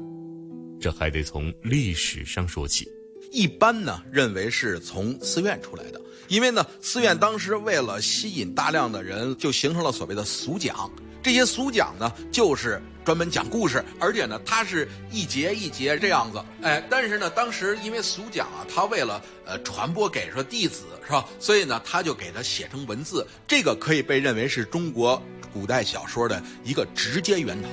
[0.78, 2.86] 这还得从历史上说起。
[3.30, 10.90] 一般呢，认为是从寺院出来的，因为呢，寺院当时为了吸引大量的人，就形成了所谓的俗讲。
[11.22, 16.44] 这些俗讲呢，就是专门讲故事，而且呢，它是一节一节这样子。
[16.62, 23.24] 哎，但是呢，当时因为俗讲啊，他为了呃传播给说弟子是吧，所以呢，他就给它写成文字。
[23.46, 27.68] 这个可以被认为是中国古代小说的一个直接源头。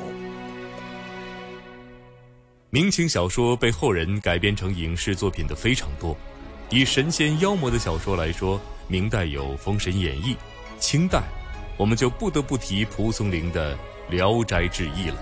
[2.69, 6.15] 明清小说被后人改编成影视作品的非常多，
[6.69, 10.35] 以神仙妖魔的小说来说，明代有《封神演义》，
[10.79, 11.23] 清代。
[11.79, 13.73] 我们就不得不提蒲松龄的
[14.09, 15.15] 《聊斋志异》了。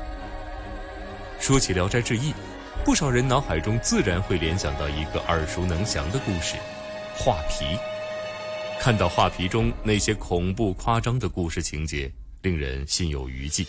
[1.40, 2.32] 说起《聊斋志异》，
[2.84, 6.56] 不少人脑海中自然会联想到一个耳熟能详的故事——
[7.16, 7.78] 画皮。
[8.80, 13.64] 看到画皮中那些恐怖夸张的故事情节，令人心有余悸，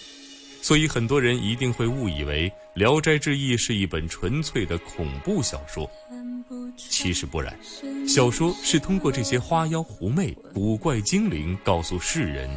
[0.62, 5.88] 所以很多人一定会误以为《聊斋志异》是一本纯粹的恐怖小说。
[6.78, 7.54] 其实不然，
[8.08, 12.48] 小说是通过这些花妖狐媚、古怪精灵，告诉世人。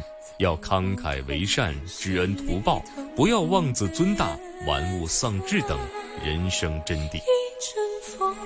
[0.42, 2.82] 要慷慨为善，知恩图报，
[3.14, 5.78] 不要妄自尊大，玩物丧志等
[6.24, 7.16] 人生真谛。
[7.16, 7.22] 一
[7.62, 8.36] 阵风，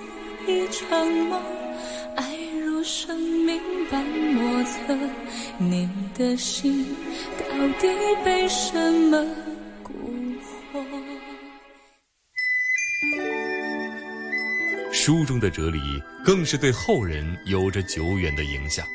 [0.46, 1.42] 一场梦，
[2.14, 3.58] 爱如生命
[3.90, 4.94] 般莫测。
[5.58, 6.94] 你的心
[7.38, 7.44] 到
[7.80, 7.88] 底
[8.22, 9.16] 被什么
[9.82, 9.90] 蛊
[10.72, 10.84] 惑？
[14.92, 15.80] 书中的哲理
[16.22, 18.86] 更是对后人有着久远的影响。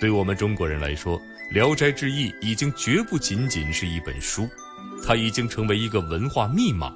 [0.00, 1.18] 对我们中国人来说，
[1.50, 4.48] 《聊斋志异》已经绝不仅仅是一本书，
[5.06, 6.92] 它已经成为一个文化密码。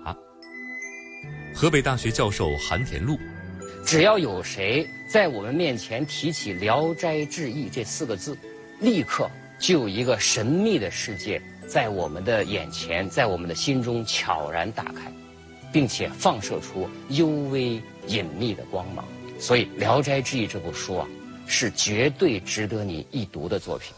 [1.54, 3.16] 河北大学教授韩田禄，
[3.86, 8.36] 只要有谁在我们面前提起《聊斋志异》这四个字，
[8.80, 15.12] 立刻就有一个神秘的世界在我们的眼前，在我们的心中悄然打开，
[15.72, 19.06] 并且放射出幽微隐秘的光芒。
[19.38, 21.06] 所以，《聊斋志异》这部书啊。
[21.52, 23.92] 是绝对值得你一读的作品。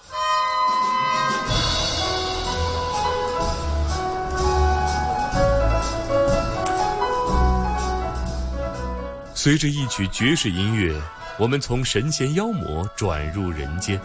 [9.43, 10.95] 随着一曲爵士音乐，
[11.37, 14.01] 我们从神仙妖魔转入人间。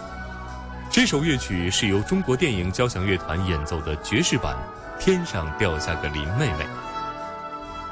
[0.89, 4.57] 这首乐曲是由中国电影交响乐团演奏的爵士版
[4.99, 6.63] 《天上掉下个林妹妹》。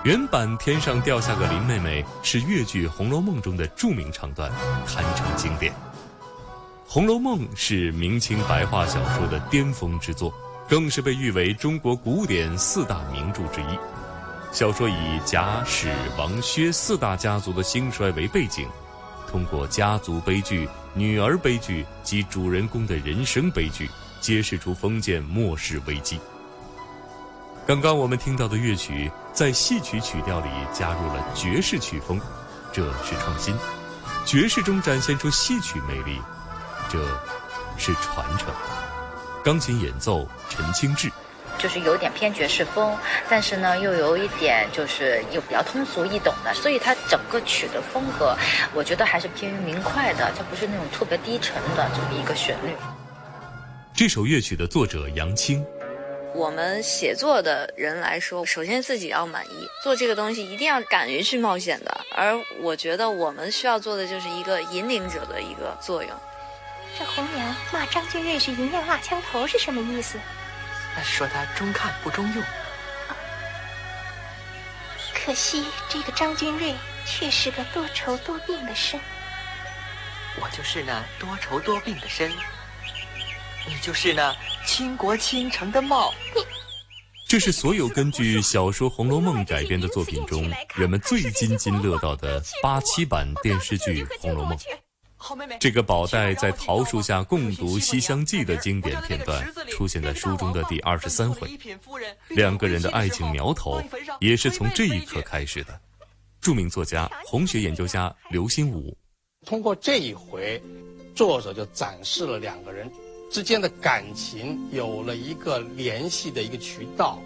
[0.04, 4.52] 原版《天上掉下个林妹妹》是越剧《红楼梦》中的著名唱段，
[4.88, 5.72] 堪称经典。
[6.88, 10.34] 《红楼梦》是明清白话小说的巅峰之作，
[10.68, 13.78] 更是被誉为中国古典四大名著之一。
[14.56, 18.66] 小说以贾、史、王、薛四大家族的兴衰为背景，
[19.28, 23.92] 通过家族悲剧、女儿悲剧及主人公的人生悲剧，
[24.22, 26.18] 揭示出封建末世危机。
[27.68, 32.18] 刚刚我们听到的乐曲，在戏曲曲调里加入了爵士曲风，
[32.72, 33.54] 这是创新；
[34.26, 36.18] 爵士中展现出戏曲魅力，
[36.90, 37.06] 这
[37.78, 38.48] 是传承。
[39.44, 41.12] 钢琴演奏陈清志，
[41.58, 42.98] 就是有点偏爵士风，
[43.30, 48.36] 但是呢又有一点就是又比较通俗易懂的，所以它整个曲的风格，
[48.74, 52.76] 我觉得还是偏于明快的，它不是那种特别低沉的这么一个旋律。
[53.94, 55.66] 这首乐曲的作者杨青。
[56.34, 61.98] 我们写作的人来说，首先自己要满意，做这个东西一定要敢于去冒险的。
[62.14, 66.12] 而我觉得我们需要做的就是一个引领者的一个作用。
[67.00, 70.20] 这红娘骂张君瑞是银亮蜡枪头是什么意思？
[71.04, 72.44] 说他中看不中用。
[75.14, 76.76] 可惜这个张君瑞
[77.06, 79.00] 却是个多愁多病的身。
[80.42, 82.30] 我就是那多愁多病的身，
[83.68, 84.36] 你就是那
[84.66, 86.14] 倾国倾城的貌。
[87.28, 94.56] 这是所有根据小说《红楼梦》改编的作品中，人们最津津乐道的八七版电视剧《红楼梦》。
[95.60, 101.50] 这个宝黛在桃树下共读《西厢记》的经典片段，出现在书中的第二十三回。
[102.30, 103.82] 两个人的爱情苗头，
[104.20, 105.80] 也是从这一刻开始的。
[106.42, 108.96] 著名作家、红学研究家刘心武，
[109.48, 110.62] 通过这一回，
[111.16, 112.92] 作者就展示了两个人。
[113.32, 117.20] 之间的感情有了一个联系的一个渠道，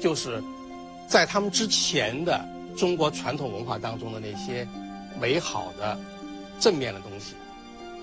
[0.00, 0.40] 就是
[1.08, 2.46] 在他们之前的
[2.76, 4.66] 中国传统文化当中的那些
[5.20, 5.98] 美好的
[6.60, 7.34] 正面的东西，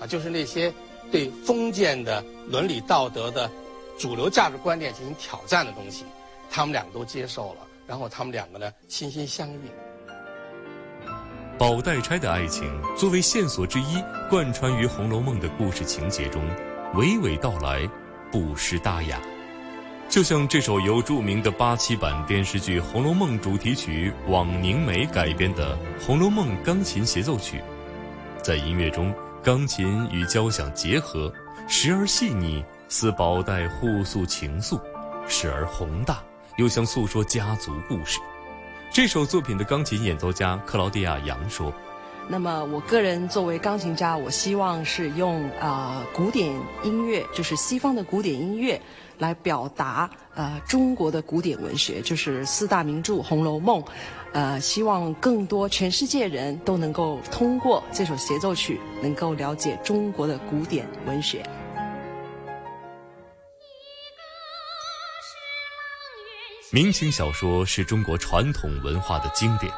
[0.00, 0.72] 啊，就是那些
[1.10, 3.50] 对封建的伦理道德的
[3.98, 6.04] 主流价值观念进行挑战的东西，
[6.50, 9.60] 他们两个都接受了，然后他们两个呢心心相印。
[11.56, 16.42] 宝黛钗的爱情作为线索之一，贯穿于《红楼梦》的故事情节中。
[16.94, 17.88] 娓娓道来，
[18.30, 19.20] 不失大雅，
[20.08, 27.60] 就像这首由著名的八七版电视剧《红楼梦》主题曲《枉凝眉》改编的《红楼梦》钢琴协奏曲，
[28.44, 29.10] 在音乐中，
[29.42, 31.32] 钢琴与交响结合，
[31.66, 34.78] 时而细腻，似宝黛互诉情愫；
[35.26, 36.22] 时而宏大，
[36.58, 38.20] 又像诉说家族故事。
[38.92, 41.72] 这首作品的钢琴演奏家克劳迪亚·杨说。
[42.26, 46.50] 那么，我个人作为钢琴家，我希望是用啊古典
[46.82, 48.80] 音乐，就是西方的古典音乐，
[49.18, 53.80] 来表达呃中国的古典文学，就是四大名著《红楼梦》，
[54.32, 61.42] 呃，希望更多全世界人都能够通过这首协奏曲，能够了解中国的古典文学。
[66.72, 69.70] 明清小说是中国传统文化的经典。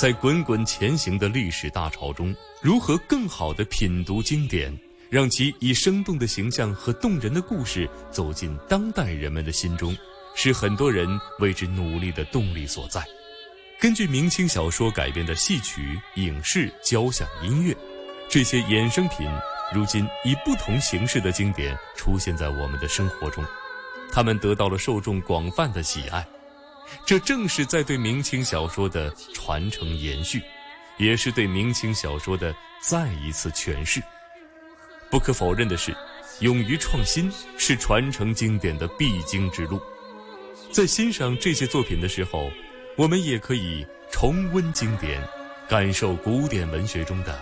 [0.00, 4.74] 在滚滚前行的历史大潮中，如何更好地品读经典，
[5.10, 9.94] 让其以生动的形象和动人的故事走进当代人们的心中，
[10.34, 11.06] 是很多人
[11.40, 13.04] 为之努力的动力所在。
[13.78, 17.76] 根据明清小说改编的戏曲、影视、交响音乐，
[18.26, 19.28] 这些衍生品
[19.70, 23.44] 如今以不同形式的经典出现在我们的生活中，
[24.10, 26.26] 他们得到了受众广泛的喜爱。
[27.04, 30.42] 这正是在对明清小说的传承延续，
[30.98, 34.02] 也是对明清小说的再一次诠释。
[35.10, 35.94] 不可否认的是，
[36.40, 39.80] 勇于创新是传承经典的必经之路。
[40.70, 42.50] 在欣赏这些作品的时候，
[42.96, 45.20] 我们也可以重温经典，
[45.68, 47.36] 感受古典文学中的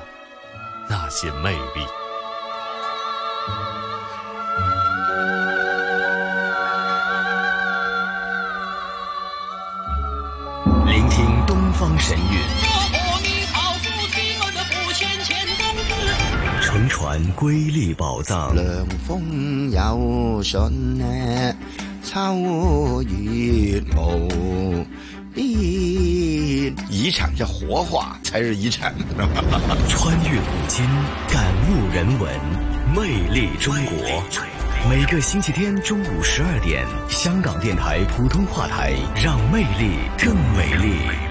[0.88, 1.86] 那些魅力。
[12.01, 12.41] 神韵，
[16.61, 18.53] 乘船瑰丽宝藏。
[18.55, 21.55] 凉风有信呢，
[22.03, 24.85] 秋月无
[25.33, 25.47] 边。
[26.91, 28.93] 遗产叫活化才是遗产。
[29.89, 30.85] 穿越古今，
[31.29, 32.29] 感悟人文，
[32.95, 33.95] 魅力中国。
[34.91, 41.28] 每个星期天中午十二点，香港电台普通话台，让魅力更美丽。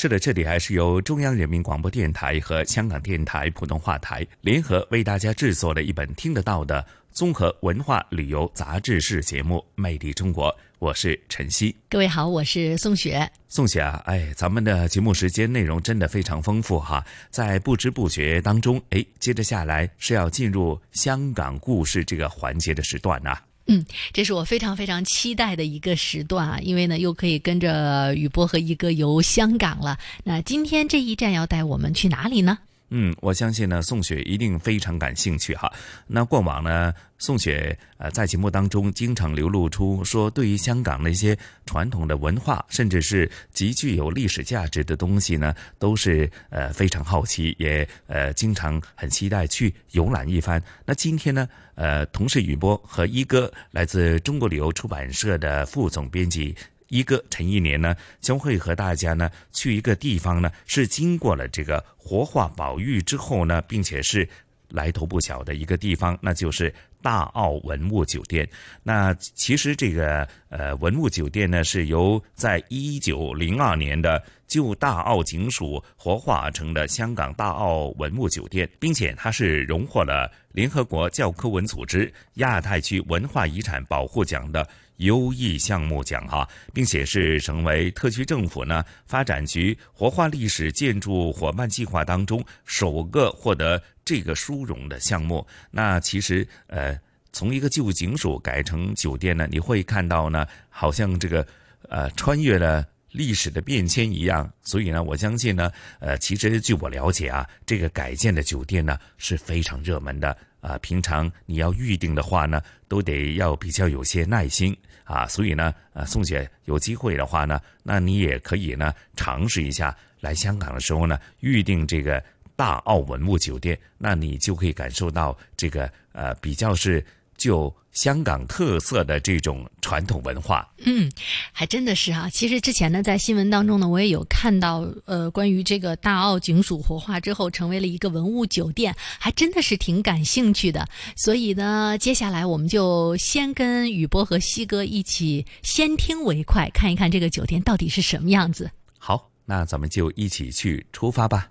[0.00, 11.74] 是的，这里还是由中央人民广播电台和香港电台普通话台联合为大家制作的一本听得到的综合文化旅游杂志式节目《魅力中国》，我是晨曦。
[11.88, 13.28] 各位好，我是宋雪。
[13.48, 23.36] 宋雪啊，哎，咱们的节目时间内容真的非常丰富哈，在不知不觉当中，哎，接着下来是要进入香港故事这个环节的时段呐。
[23.68, 29.98] 嗯，这是我非常非常期待的一个时段啊，因为呢，又可以跟着雨波和一哥游香港了。
[30.24, 32.58] 那今天这一站要带我们去哪里呢？
[32.90, 35.70] 嗯，我相信呢，宋雪一定非常感兴趣哈。
[36.06, 41.36] 那过往呢，宋雪呃在节目当中经常流露出说，对于香港那些
[41.66, 50.62] 传统的文化，甚至是极具有历史价值的东西呢，都是呃非常好奇，也呃经常很期待去游览一番。
[50.86, 56.56] 那今天呢，呃，同事雨波和一哥来自中国旅游出版社的副总编辑。
[56.88, 64.28] 一个陈一年呢，将会和大家呢去一个地方呢，是经过了这个活化宝玉之后呢，并且是
[64.68, 68.48] 来头不小的一个地方，那就是大澳文物酒店。
[68.82, 84.66] 那其实这个呃文物酒店呢，是由在一九零二年的旧大澳警署活化成的香港大澳文物酒店，并且它是荣获了联合国教科文组织亚太区文化遗产保护奖的。
[84.98, 95.46] 优异项目奖哈，并且是成为特区政府呢发展局活化历史建筑伙伴计划当中首个获得这个殊荣的项目。
[95.70, 96.98] 那其实呃，
[97.32, 101.46] 从一个旧警署改成酒店呢，你会看到呢，好像这个
[101.88, 104.50] 呃穿越了历史的变迁一样。
[104.62, 105.70] 所以呢，我相信呢，
[106.00, 110.76] 呃，其实据我了解啊，这个改建的酒店呢是非常热门的啊。
[110.78, 114.76] 平常你要预定的话呢，都得要比较有些耐心。
[115.08, 122.22] 啊，所以呢，呃，宋姐有机会的话呢，那你也可以呢尝试一下来香港的时候呢，预定这个
[122.54, 127.02] 大澳文物酒店，那你就可以感受到这个呃比较是
[127.38, 127.74] 就。
[127.90, 131.10] 香港特色的这种传统文化，嗯，
[131.50, 132.30] 还真的是哈。
[132.30, 140.86] 其实之前呢，在新闻当中呢，我也有看到，呃，关于这个大澳警署活化之后成为了一个文物酒店，还真的是挺感兴趣的。
[141.16, 148.70] 所以呢，接下来我们就先跟宇波和西哥一起先听为快，看一看这个酒店到底是什么样子。
[148.96, 151.48] 好，那咱们就一起去出发吧。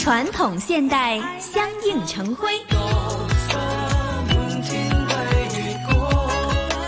[0.00, 2.48] 传统现代相映成辉，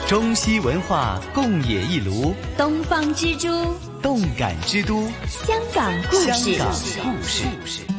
[0.08, 3.48] 中西文化共冶一炉，东方之珠，
[4.00, 6.54] 动感之都，香港故事。
[6.54, 7.44] 香港故事，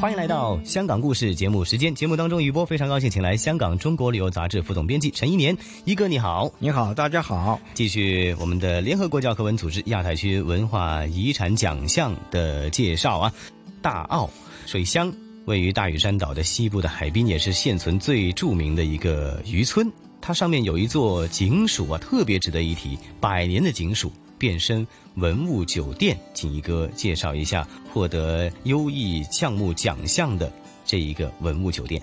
[0.02, 1.94] 欢迎来到《香港故事》节目时间。
[1.94, 5.56] 节目当中，雨波非常高兴，请来香港中国旅游杂志副总编辑陈一年
[5.86, 7.60] 一哥，你好，你好，大家好。
[7.76, 13.32] 继续我们的联合国教科文组织亚太区文化遗产奖项的介绍啊，
[13.80, 14.28] 大澳。
[14.66, 15.14] 水乡
[15.46, 19.92] 位于大屿山岛的西部的海滨，也是现存最著名的一个渔村。
[20.22, 22.98] 它上面有一座警署啊，特别值得一提。
[23.20, 30.52] 百年的警署变身文物酒店，请一哥介绍一下获得优异项目奖项的
[30.86, 32.02] 这一个文物酒店。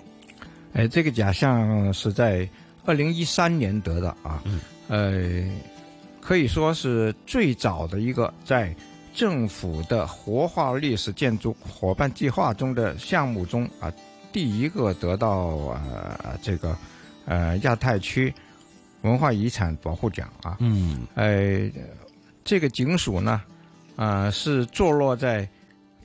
[0.75, 2.47] 哎，这个奖项是在
[2.85, 5.51] 二零一三年得的啊，嗯呃，
[6.21, 8.75] 可以说是最早的一个在。
[9.13, 13.93] 政府的活化历史建筑伙伴计划中的项目中啊，
[14.33, 16.77] 第一个得到呃这个
[17.27, 18.33] 呃亚太区
[19.03, 21.71] 文化遗产保护奖啊，嗯，呃，
[22.45, 23.43] 这个警署呢，
[23.97, 25.49] 啊是坐落在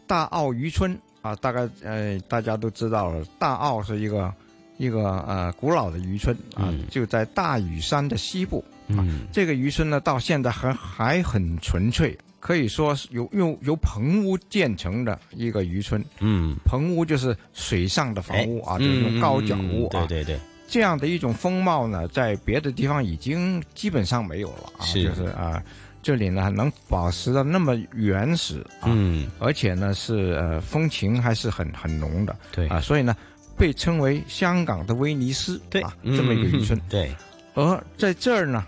[0.07, 4.33] 大澳渔村啊，大概呃大家都知道了，大澳是一个
[4.77, 12.17] 一个呃古老的渔村啊，就在大屿山的西部啊，这个渔村呢到现在还还很纯粹。
[12.45, 25.59] 可以说是由用由棚屋建成的一个渔村，嗯，棚屋就是水上的房屋啊，就是用高脚屋啊，对对对，这样的一种风貌呢，在别的地方已经基本上没有了啊，就是啊，
[26.03, 32.67] 这里呢能保持的那么原始啊，嗯，而且呢是呃风情还是很很浓的，对。
[32.67, 33.17] 啊，所以呢
[33.57, 35.81] 被称为香港的威尼斯，对。
[35.81, 37.11] 啊，这么一个渔村，对，
[37.55, 38.63] 而在这儿呢。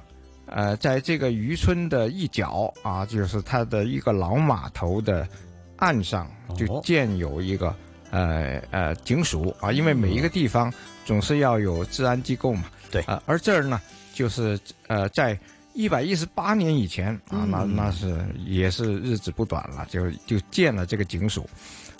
[0.48, 5.28] 呃，在这个渔村的一角啊，就是它的一个老码头的
[5.76, 7.76] 岸上，就建有一个
[8.12, 9.72] 呃呃警署啊。
[9.72, 10.74] 因为每一个地方
[11.06, 12.66] 总是要有治安机构嘛。
[12.90, 13.82] 对啊，而这儿呢，
[14.14, 15.38] 就是呃，在
[15.74, 21.48] 一百一十八年以前啊，那那是也是日子不短了，就就建了这个警署。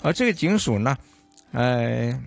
[0.02, 0.96] 而这个警署呢，
[1.52, 2.18] 呃。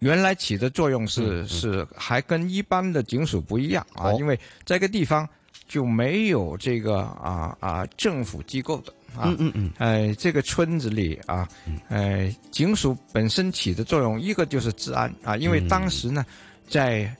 [0.00, 5.28] 原来起的作用是是还跟一般的警署不一样啊，因为这个地方
[5.66, 11.48] 就没有这个啊啊政府机构的啊，嗯嗯嗯，哎，这个村子里啊，
[11.88, 16.24] 哎，警署本身起的作用一个就是治安啊，因为当时呢，
[16.68, 17.12] 在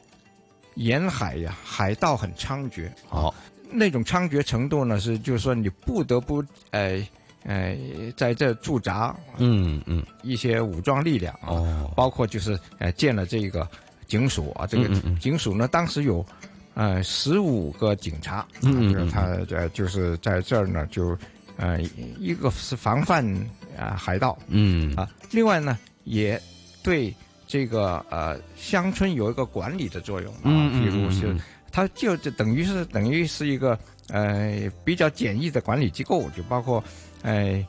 [0.77, 3.35] 沿海呀，海盗很猖獗，好，
[3.73, 6.81] 那种猖獗程度呢是就是说你不得不哎。
[6.91, 7.09] 呃，
[8.17, 13.67] 在这驻扎，嗯嗯，一些武装力量啊，包括就是呃建了这个
[14.07, 16.25] 警署啊，这个警署呢，当时有
[16.75, 21.17] 呃十五个警察，嗯就是他呃就是在这儿呢，就
[21.57, 21.81] 呃
[22.19, 23.25] 一个是防范
[23.79, 24.95] 啊海盗，嗯。
[24.95, 26.39] 啊，另外呢也
[26.83, 27.15] 对
[27.47, 31.35] 这个呃乡村有一个管理的作用啊，比如是
[31.73, 33.79] 他就就等于是等于是一个
[34.09, 36.85] 呃比较简易的管理机构，就包括。
[37.23, 37.65] 哎，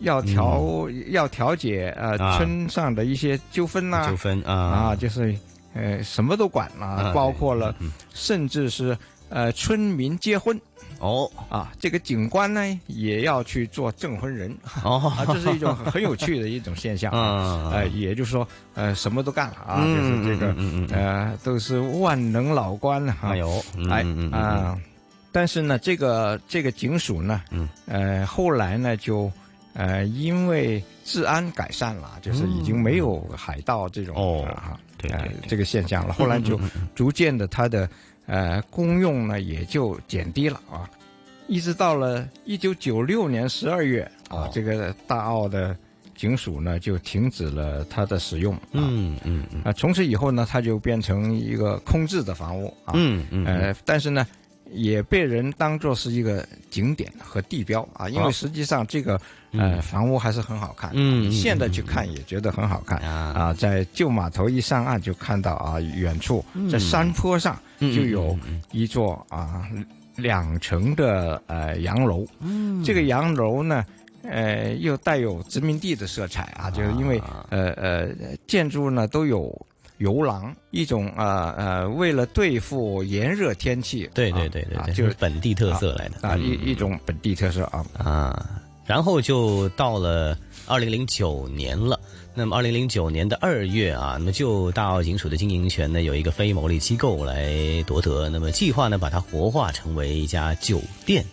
[0.00, 4.52] 要调要调解呃村上的一些纠纷呐纠纷啊。
[4.54, 5.36] 啊，就是
[5.74, 7.74] 呃什么都管了，包括了，
[8.12, 8.96] 甚至是
[9.28, 10.60] 呃村民结婚。
[11.00, 11.30] 哦。
[11.48, 14.56] 啊，这个警官呢也要去做证婚人。
[14.82, 17.10] 哦， 啊，这是一种很有趣的一种现象。
[17.14, 17.70] 啊。
[17.72, 20.54] 呃，也就是说，呃，什么都干了啊，就是这个
[20.96, 23.30] 呃，都是万能老官哈。
[23.30, 24.78] 哎呦，哎啊，
[25.34, 27.42] 但是呢，这个这个警署呢，
[27.86, 29.30] 呃，后来呢就
[29.72, 35.10] 呃因为治安改善了，就是已经没有海盗这种哦哈，对
[35.48, 36.14] 这个现象了。
[36.14, 36.58] 后来就
[36.94, 37.90] 逐渐的它的。
[38.26, 40.88] 呃，功用呢也就减低了啊，
[41.46, 45.76] 一直到了一九九六年十二月啊，这个大澳的
[46.16, 48.58] 警署呢就停止了它的使用。
[48.72, 49.60] 嗯嗯嗯。
[49.62, 52.94] 啊，从此以后呢，它就变成一个空置的房屋啊。
[52.94, 53.44] 嗯嗯。
[53.44, 54.26] 呃，但是呢，
[54.70, 59.20] 也被人当做是一个景点和地标啊，因为实际上这个
[59.52, 60.90] 呃房屋还是很好看。
[60.94, 61.30] 嗯。
[61.30, 67.58] 现在去看也觉得很好看啊，在旧码头一上岸就看到啊，远处在山坡上。
[67.80, 68.38] 就有
[68.70, 69.68] 一座啊
[70.16, 72.24] 两层的呃洋楼，
[72.82, 73.84] 这个洋楼呢，
[74.22, 78.08] 呃又带有殖民地的色彩啊，就是因为呃呃
[78.46, 79.54] 建筑呢都有
[80.04, 90.36] 游廊，一种呃呃为了对付炎热天气，对对对对，就是本地特色来的啊一一种本地特色啊啊，然后就到了
[90.66, 91.98] 二零零九年了。
[92.36, 98.28] 那么，二零零九年的二月啊，那么就大澳警署的经营权呢，有一个非牟利机构来夺得。
[98.28, 101.24] 那么计划呢，把它活化成为一家酒店。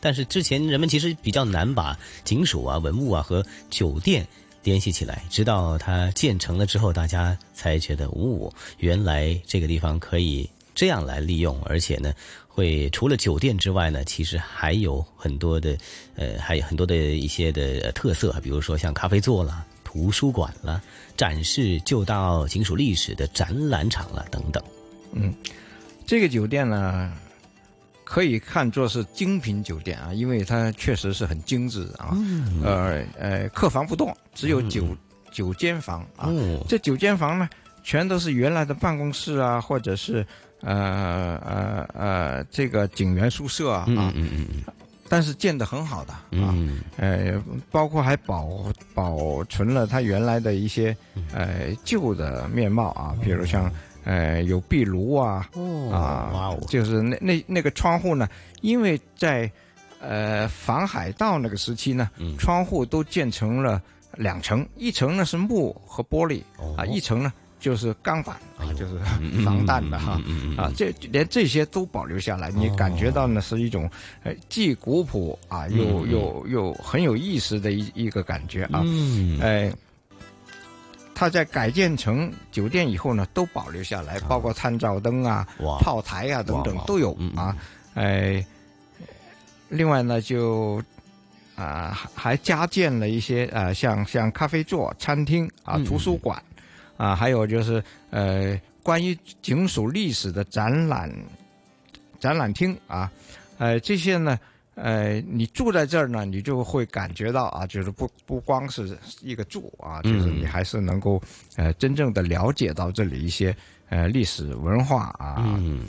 [0.00, 4.24] 但是之前人们其实比较难把警署啊、文物啊和酒店
[4.64, 5.22] 联系起来。
[5.30, 12.12] 直到它建成了之后，大家才觉得，哦，原来这个地方可以这样来利用，而且呢，
[12.48, 15.78] 会除了酒店之外呢，其实还有很多的，
[16.16, 19.64] 呃，还有很多的一些的特色，比如说像咖啡座啦。
[19.96, 20.82] 图书馆了，
[21.16, 24.60] 展示旧大澳警署历史的展览场了，等等。
[25.12, 25.32] 嗯，
[26.04, 27.16] 这个酒店呢，
[28.04, 32.10] 可以看作是精品酒店啊，因为它确实是很精致啊。
[32.12, 32.60] 嗯。
[32.62, 34.96] 呃呃，客房不多，只有九
[35.32, 36.28] 九间房啊。
[36.68, 37.48] 这九间房呢，
[37.82, 40.24] 全都是原来的办公室啊，或者是
[40.60, 43.84] 呃呃呃这个警员宿舍啊。
[43.88, 44.46] 嗯嗯嗯。
[45.06, 46.54] 但是建的很好的啊，
[46.96, 47.40] 呃，
[47.70, 50.96] 包括还保保存了它原来的一些
[51.32, 53.70] 呃旧的面貌啊，比如像
[54.04, 55.48] 呃有壁炉啊，
[55.92, 58.28] 啊，就是那那那个窗户呢，
[58.60, 59.50] 因为在
[60.00, 63.82] 呃防海盗那个时期呢，窗户都建成了
[64.16, 66.42] 两层，一层呢是木和玻璃
[66.76, 67.32] 啊，一层呢。
[67.60, 68.98] 就是钢板啊，就是
[69.42, 70.20] 防弹的哈
[70.54, 73.90] 啊，这连这些都保留下来，你感觉到呢是一种
[74.22, 78.84] 呃既古朴啊又又又很有意思的一一个感觉啊，
[79.40, 79.72] 哎，
[81.14, 85.46] 它在改建成酒店以后呢，都保留下来，包括参照灯啊、
[85.80, 87.56] 炮台啊等等都有啊，
[87.94, 88.44] 哎，
[89.68, 90.82] 另外呢就
[91.56, 96.42] 啊还加建了一些啊像像咖啡座、餐厅啊、图书馆。
[96.96, 101.12] 啊，还有就是呃，关于警署历史的展览
[102.20, 103.10] 展览厅啊，
[103.58, 104.38] 呃，这些呢，
[104.74, 111.20] 呃，你住在这儿呢，你就会感觉到啊，就是不不光是一个住啊，就是你还是能够
[111.56, 113.54] 呃真正的了解到这里一些
[113.88, 115.36] 呃历史文化啊。
[115.38, 115.86] 嗯，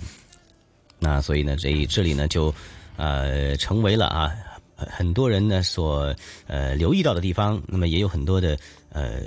[1.00, 2.54] 那所以呢，这这里呢就
[2.98, 4.32] 呃成为了啊
[4.76, 6.16] 很多人呢所
[6.48, 8.58] 呃留意到的地方，那么也有很多的。
[8.96, 9.20] 呃，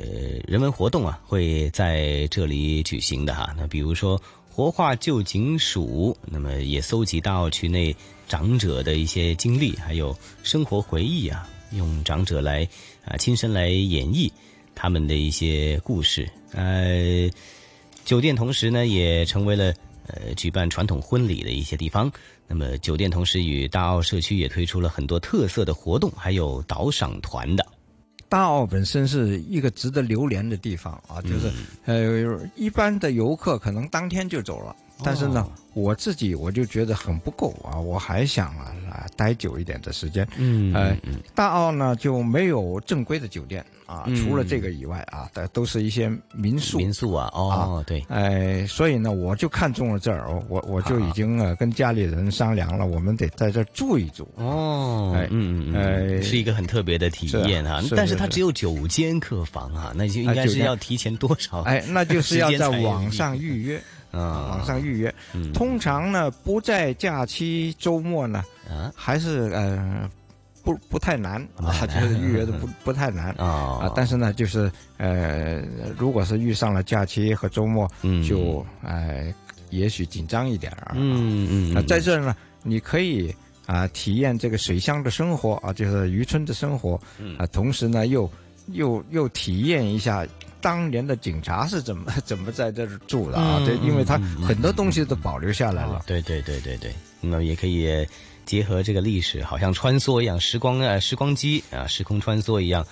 [0.47, 3.55] 人文活动啊，会在这里举行的哈。
[3.55, 4.19] 那比如说
[4.51, 7.95] 活化旧警署，那么也搜集到区内
[8.29, 12.69] 长者的一些经历，还有生活回忆啊，用长者来
[13.05, 14.31] 啊亲身来演绎
[14.75, 16.29] 他们的一些故事。
[16.53, 17.29] 呃，
[18.05, 19.75] 酒店同时呢，也成为了
[20.07, 22.11] 呃举办传统婚礼的一些地方。
[22.47, 27.67] 那么酒店同时与大澳社区也推出了很多特色的活动，还有导赏团的。
[28.31, 31.51] 大澳本身是一个值得留连的地方啊，就是
[31.87, 40.27] 呃，一般的游客可能当天就走了，但是呢，我自己我就觉得很不够啊，我还想啊待久一点的时间。
[40.37, 40.97] 嗯，呃，
[41.35, 46.79] 大澳呢就没有正规的酒店啊，除了这个以外啊，的都是一些民宿。
[46.79, 54.29] 民宿啊，哦，对，哎，所以呢，我就看中了这儿，我我就已经呃跟家里人商量了，我们得在这儿住一住。
[54.35, 61.63] 哦，哎，嗯嗯，哎，是一个很特别的体验啊，但是它只有九间客房啊，那就应该是要提前多少？
[61.63, 63.81] 哎，那就是 要在网上预约。
[64.11, 65.15] 啊，网上预约，
[65.53, 68.45] 通常呢不在假期周末呢，
[68.95, 70.09] 还是呃
[70.65, 73.31] 不不太难啊，就是预约的不 不太难。
[73.33, 73.47] 啊
[73.83, 73.93] 啊。
[73.95, 75.63] 但是呢，就是呃，
[75.99, 78.23] 如果是遇上了假期和周末，嗯。
[78.23, 79.33] 就呃，
[79.71, 80.93] 也许紧张一点儿啊。
[80.97, 81.77] 嗯嗯。
[81.77, 83.35] 啊，在这儿呢，你可以
[83.67, 87.37] 啊体验这个水乡的生活啊，就是渔村的生活嗯。
[87.37, 88.31] 啊，同时呢又
[88.73, 90.27] 又又体验一下。
[90.61, 93.59] 当年的警察是怎么 怎么在这儿住的啊？
[93.61, 96.03] 嗯对，因为他很多东西都保留下来了。
[96.07, 98.07] 对对对对对，那也可以
[98.45, 102.85] 结合这个历史，好像穿梭一样，时光啊时光机啊，时空穿梭一样。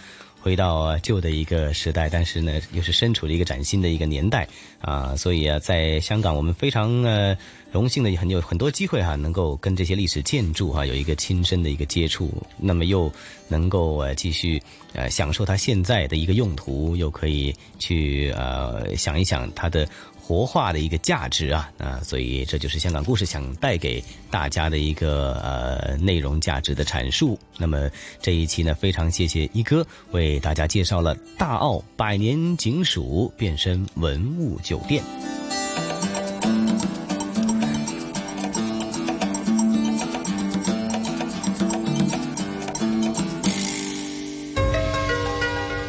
[0.46, 4.46] 回到旧的一个时代，但是呢，又是身处了一个崭新的一个年代
[4.80, 7.36] 啊，所以啊，在香港，我们非常呃
[7.72, 13.10] 荣幸的很有很多机会哈、能够跟这些历史建筑哈、有一个亲身的一个接触，那么又
[13.48, 19.84] 能够呃继续呃享受它现在的一个用途，又可以去呃想一想它的。
[20.26, 27.38] 活化的一个价值啊，啊，所以这就是香港故事想带给大家的一个呃内容价值的阐述。
[27.56, 27.88] 那么
[28.20, 35.00] 这一期呢，非常谢谢一哥为大家介绍了大澳百年警署变身文物酒店。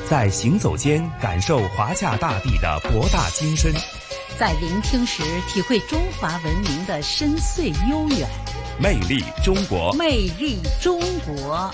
[0.07, 3.73] 在行走间感受华夏大地的博大精深，
[4.39, 8.29] 在聆听时体会中华文明的深邃悠远。
[8.79, 11.71] 魅力中国，魅力中国。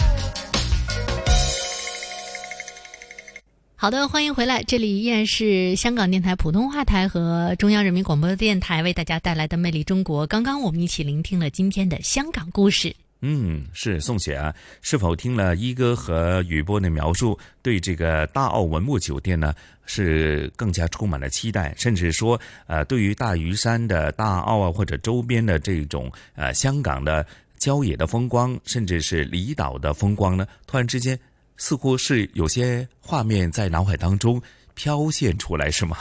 [3.76, 10.24] 好的，欢迎回来，这里依然是香港电台普通话台和中央人民广播电台为大家带来的《魅力中国》。
[10.28, 12.96] 刚刚我们一起聆听了今天的香港故事。
[13.26, 19.56] 嗯，是宋雪啊，是否听了一哥和雨波的描述，对这个大澳文物酒店呢，
[19.86, 27.26] 是更加充满了期待，甚至说，呃，对于大屿山的大澳啊，或者周边的这种呃香港的
[27.58, 31.18] 郊野的风光，甚至是离岛的风光呢，突然之间
[31.56, 34.42] 似乎是有些画面在脑海当中
[34.76, 35.98] 飘现出来，是吗？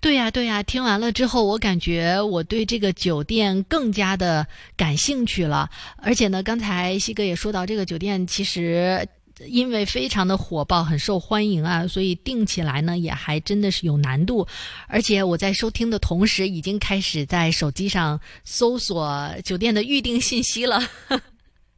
[0.00, 4.46] 对呀、对呀、听完了之后，我感觉我对这个酒店更加的
[4.76, 5.68] 感兴趣了。
[5.96, 9.06] 而且呢，刚才西哥也说到，这个酒店其实
[9.46, 14.46] 因为非常的火爆，很受欢迎啊，所以订起来呢也还真的是有难度。
[14.88, 20.80] 而且我在收听的同时，已经开始在手机上搜索酒店的预订信息了。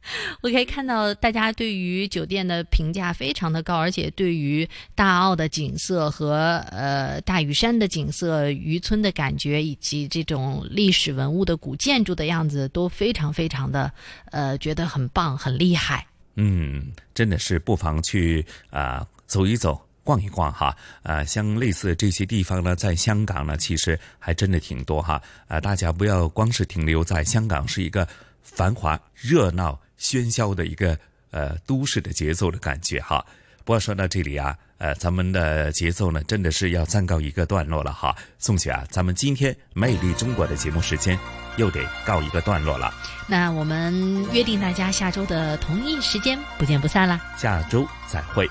[0.41, 13.91] 我可以看到大家对于酒店的评价非常的高，而且对于大澳的景色和呃大屿山的景色、渔村的感觉，以及这种历史文物的古建筑的样子，都非常非常的
[14.31, 16.05] 呃觉得很棒、很厉害。
[16.35, 19.79] 嗯，真的是不妨去啊、走一走。
[20.03, 25.21] 逛一逛哈，呃，像类似这些地方呢，在香港呢，其实还真的挺多哈。
[25.47, 28.05] 啊、大家不要光是停留在香港是一个
[28.41, 30.97] 繁华、热闹、喧嚣的一个
[31.29, 33.23] 呃都市的节奏的感觉哈。
[33.63, 38.15] 不过说到这里啊，呃，咱们的节奏呢，真的是要暂告一个段落了哈。
[38.39, 41.17] 宋雪啊，咱们今天《魅力中国》的节目时间
[41.57, 42.91] 又得告一个段落了，
[43.27, 47.21] 那我们约定大家下周的同一时间不见不散啦。
[47.37, 48.49] 下周再会。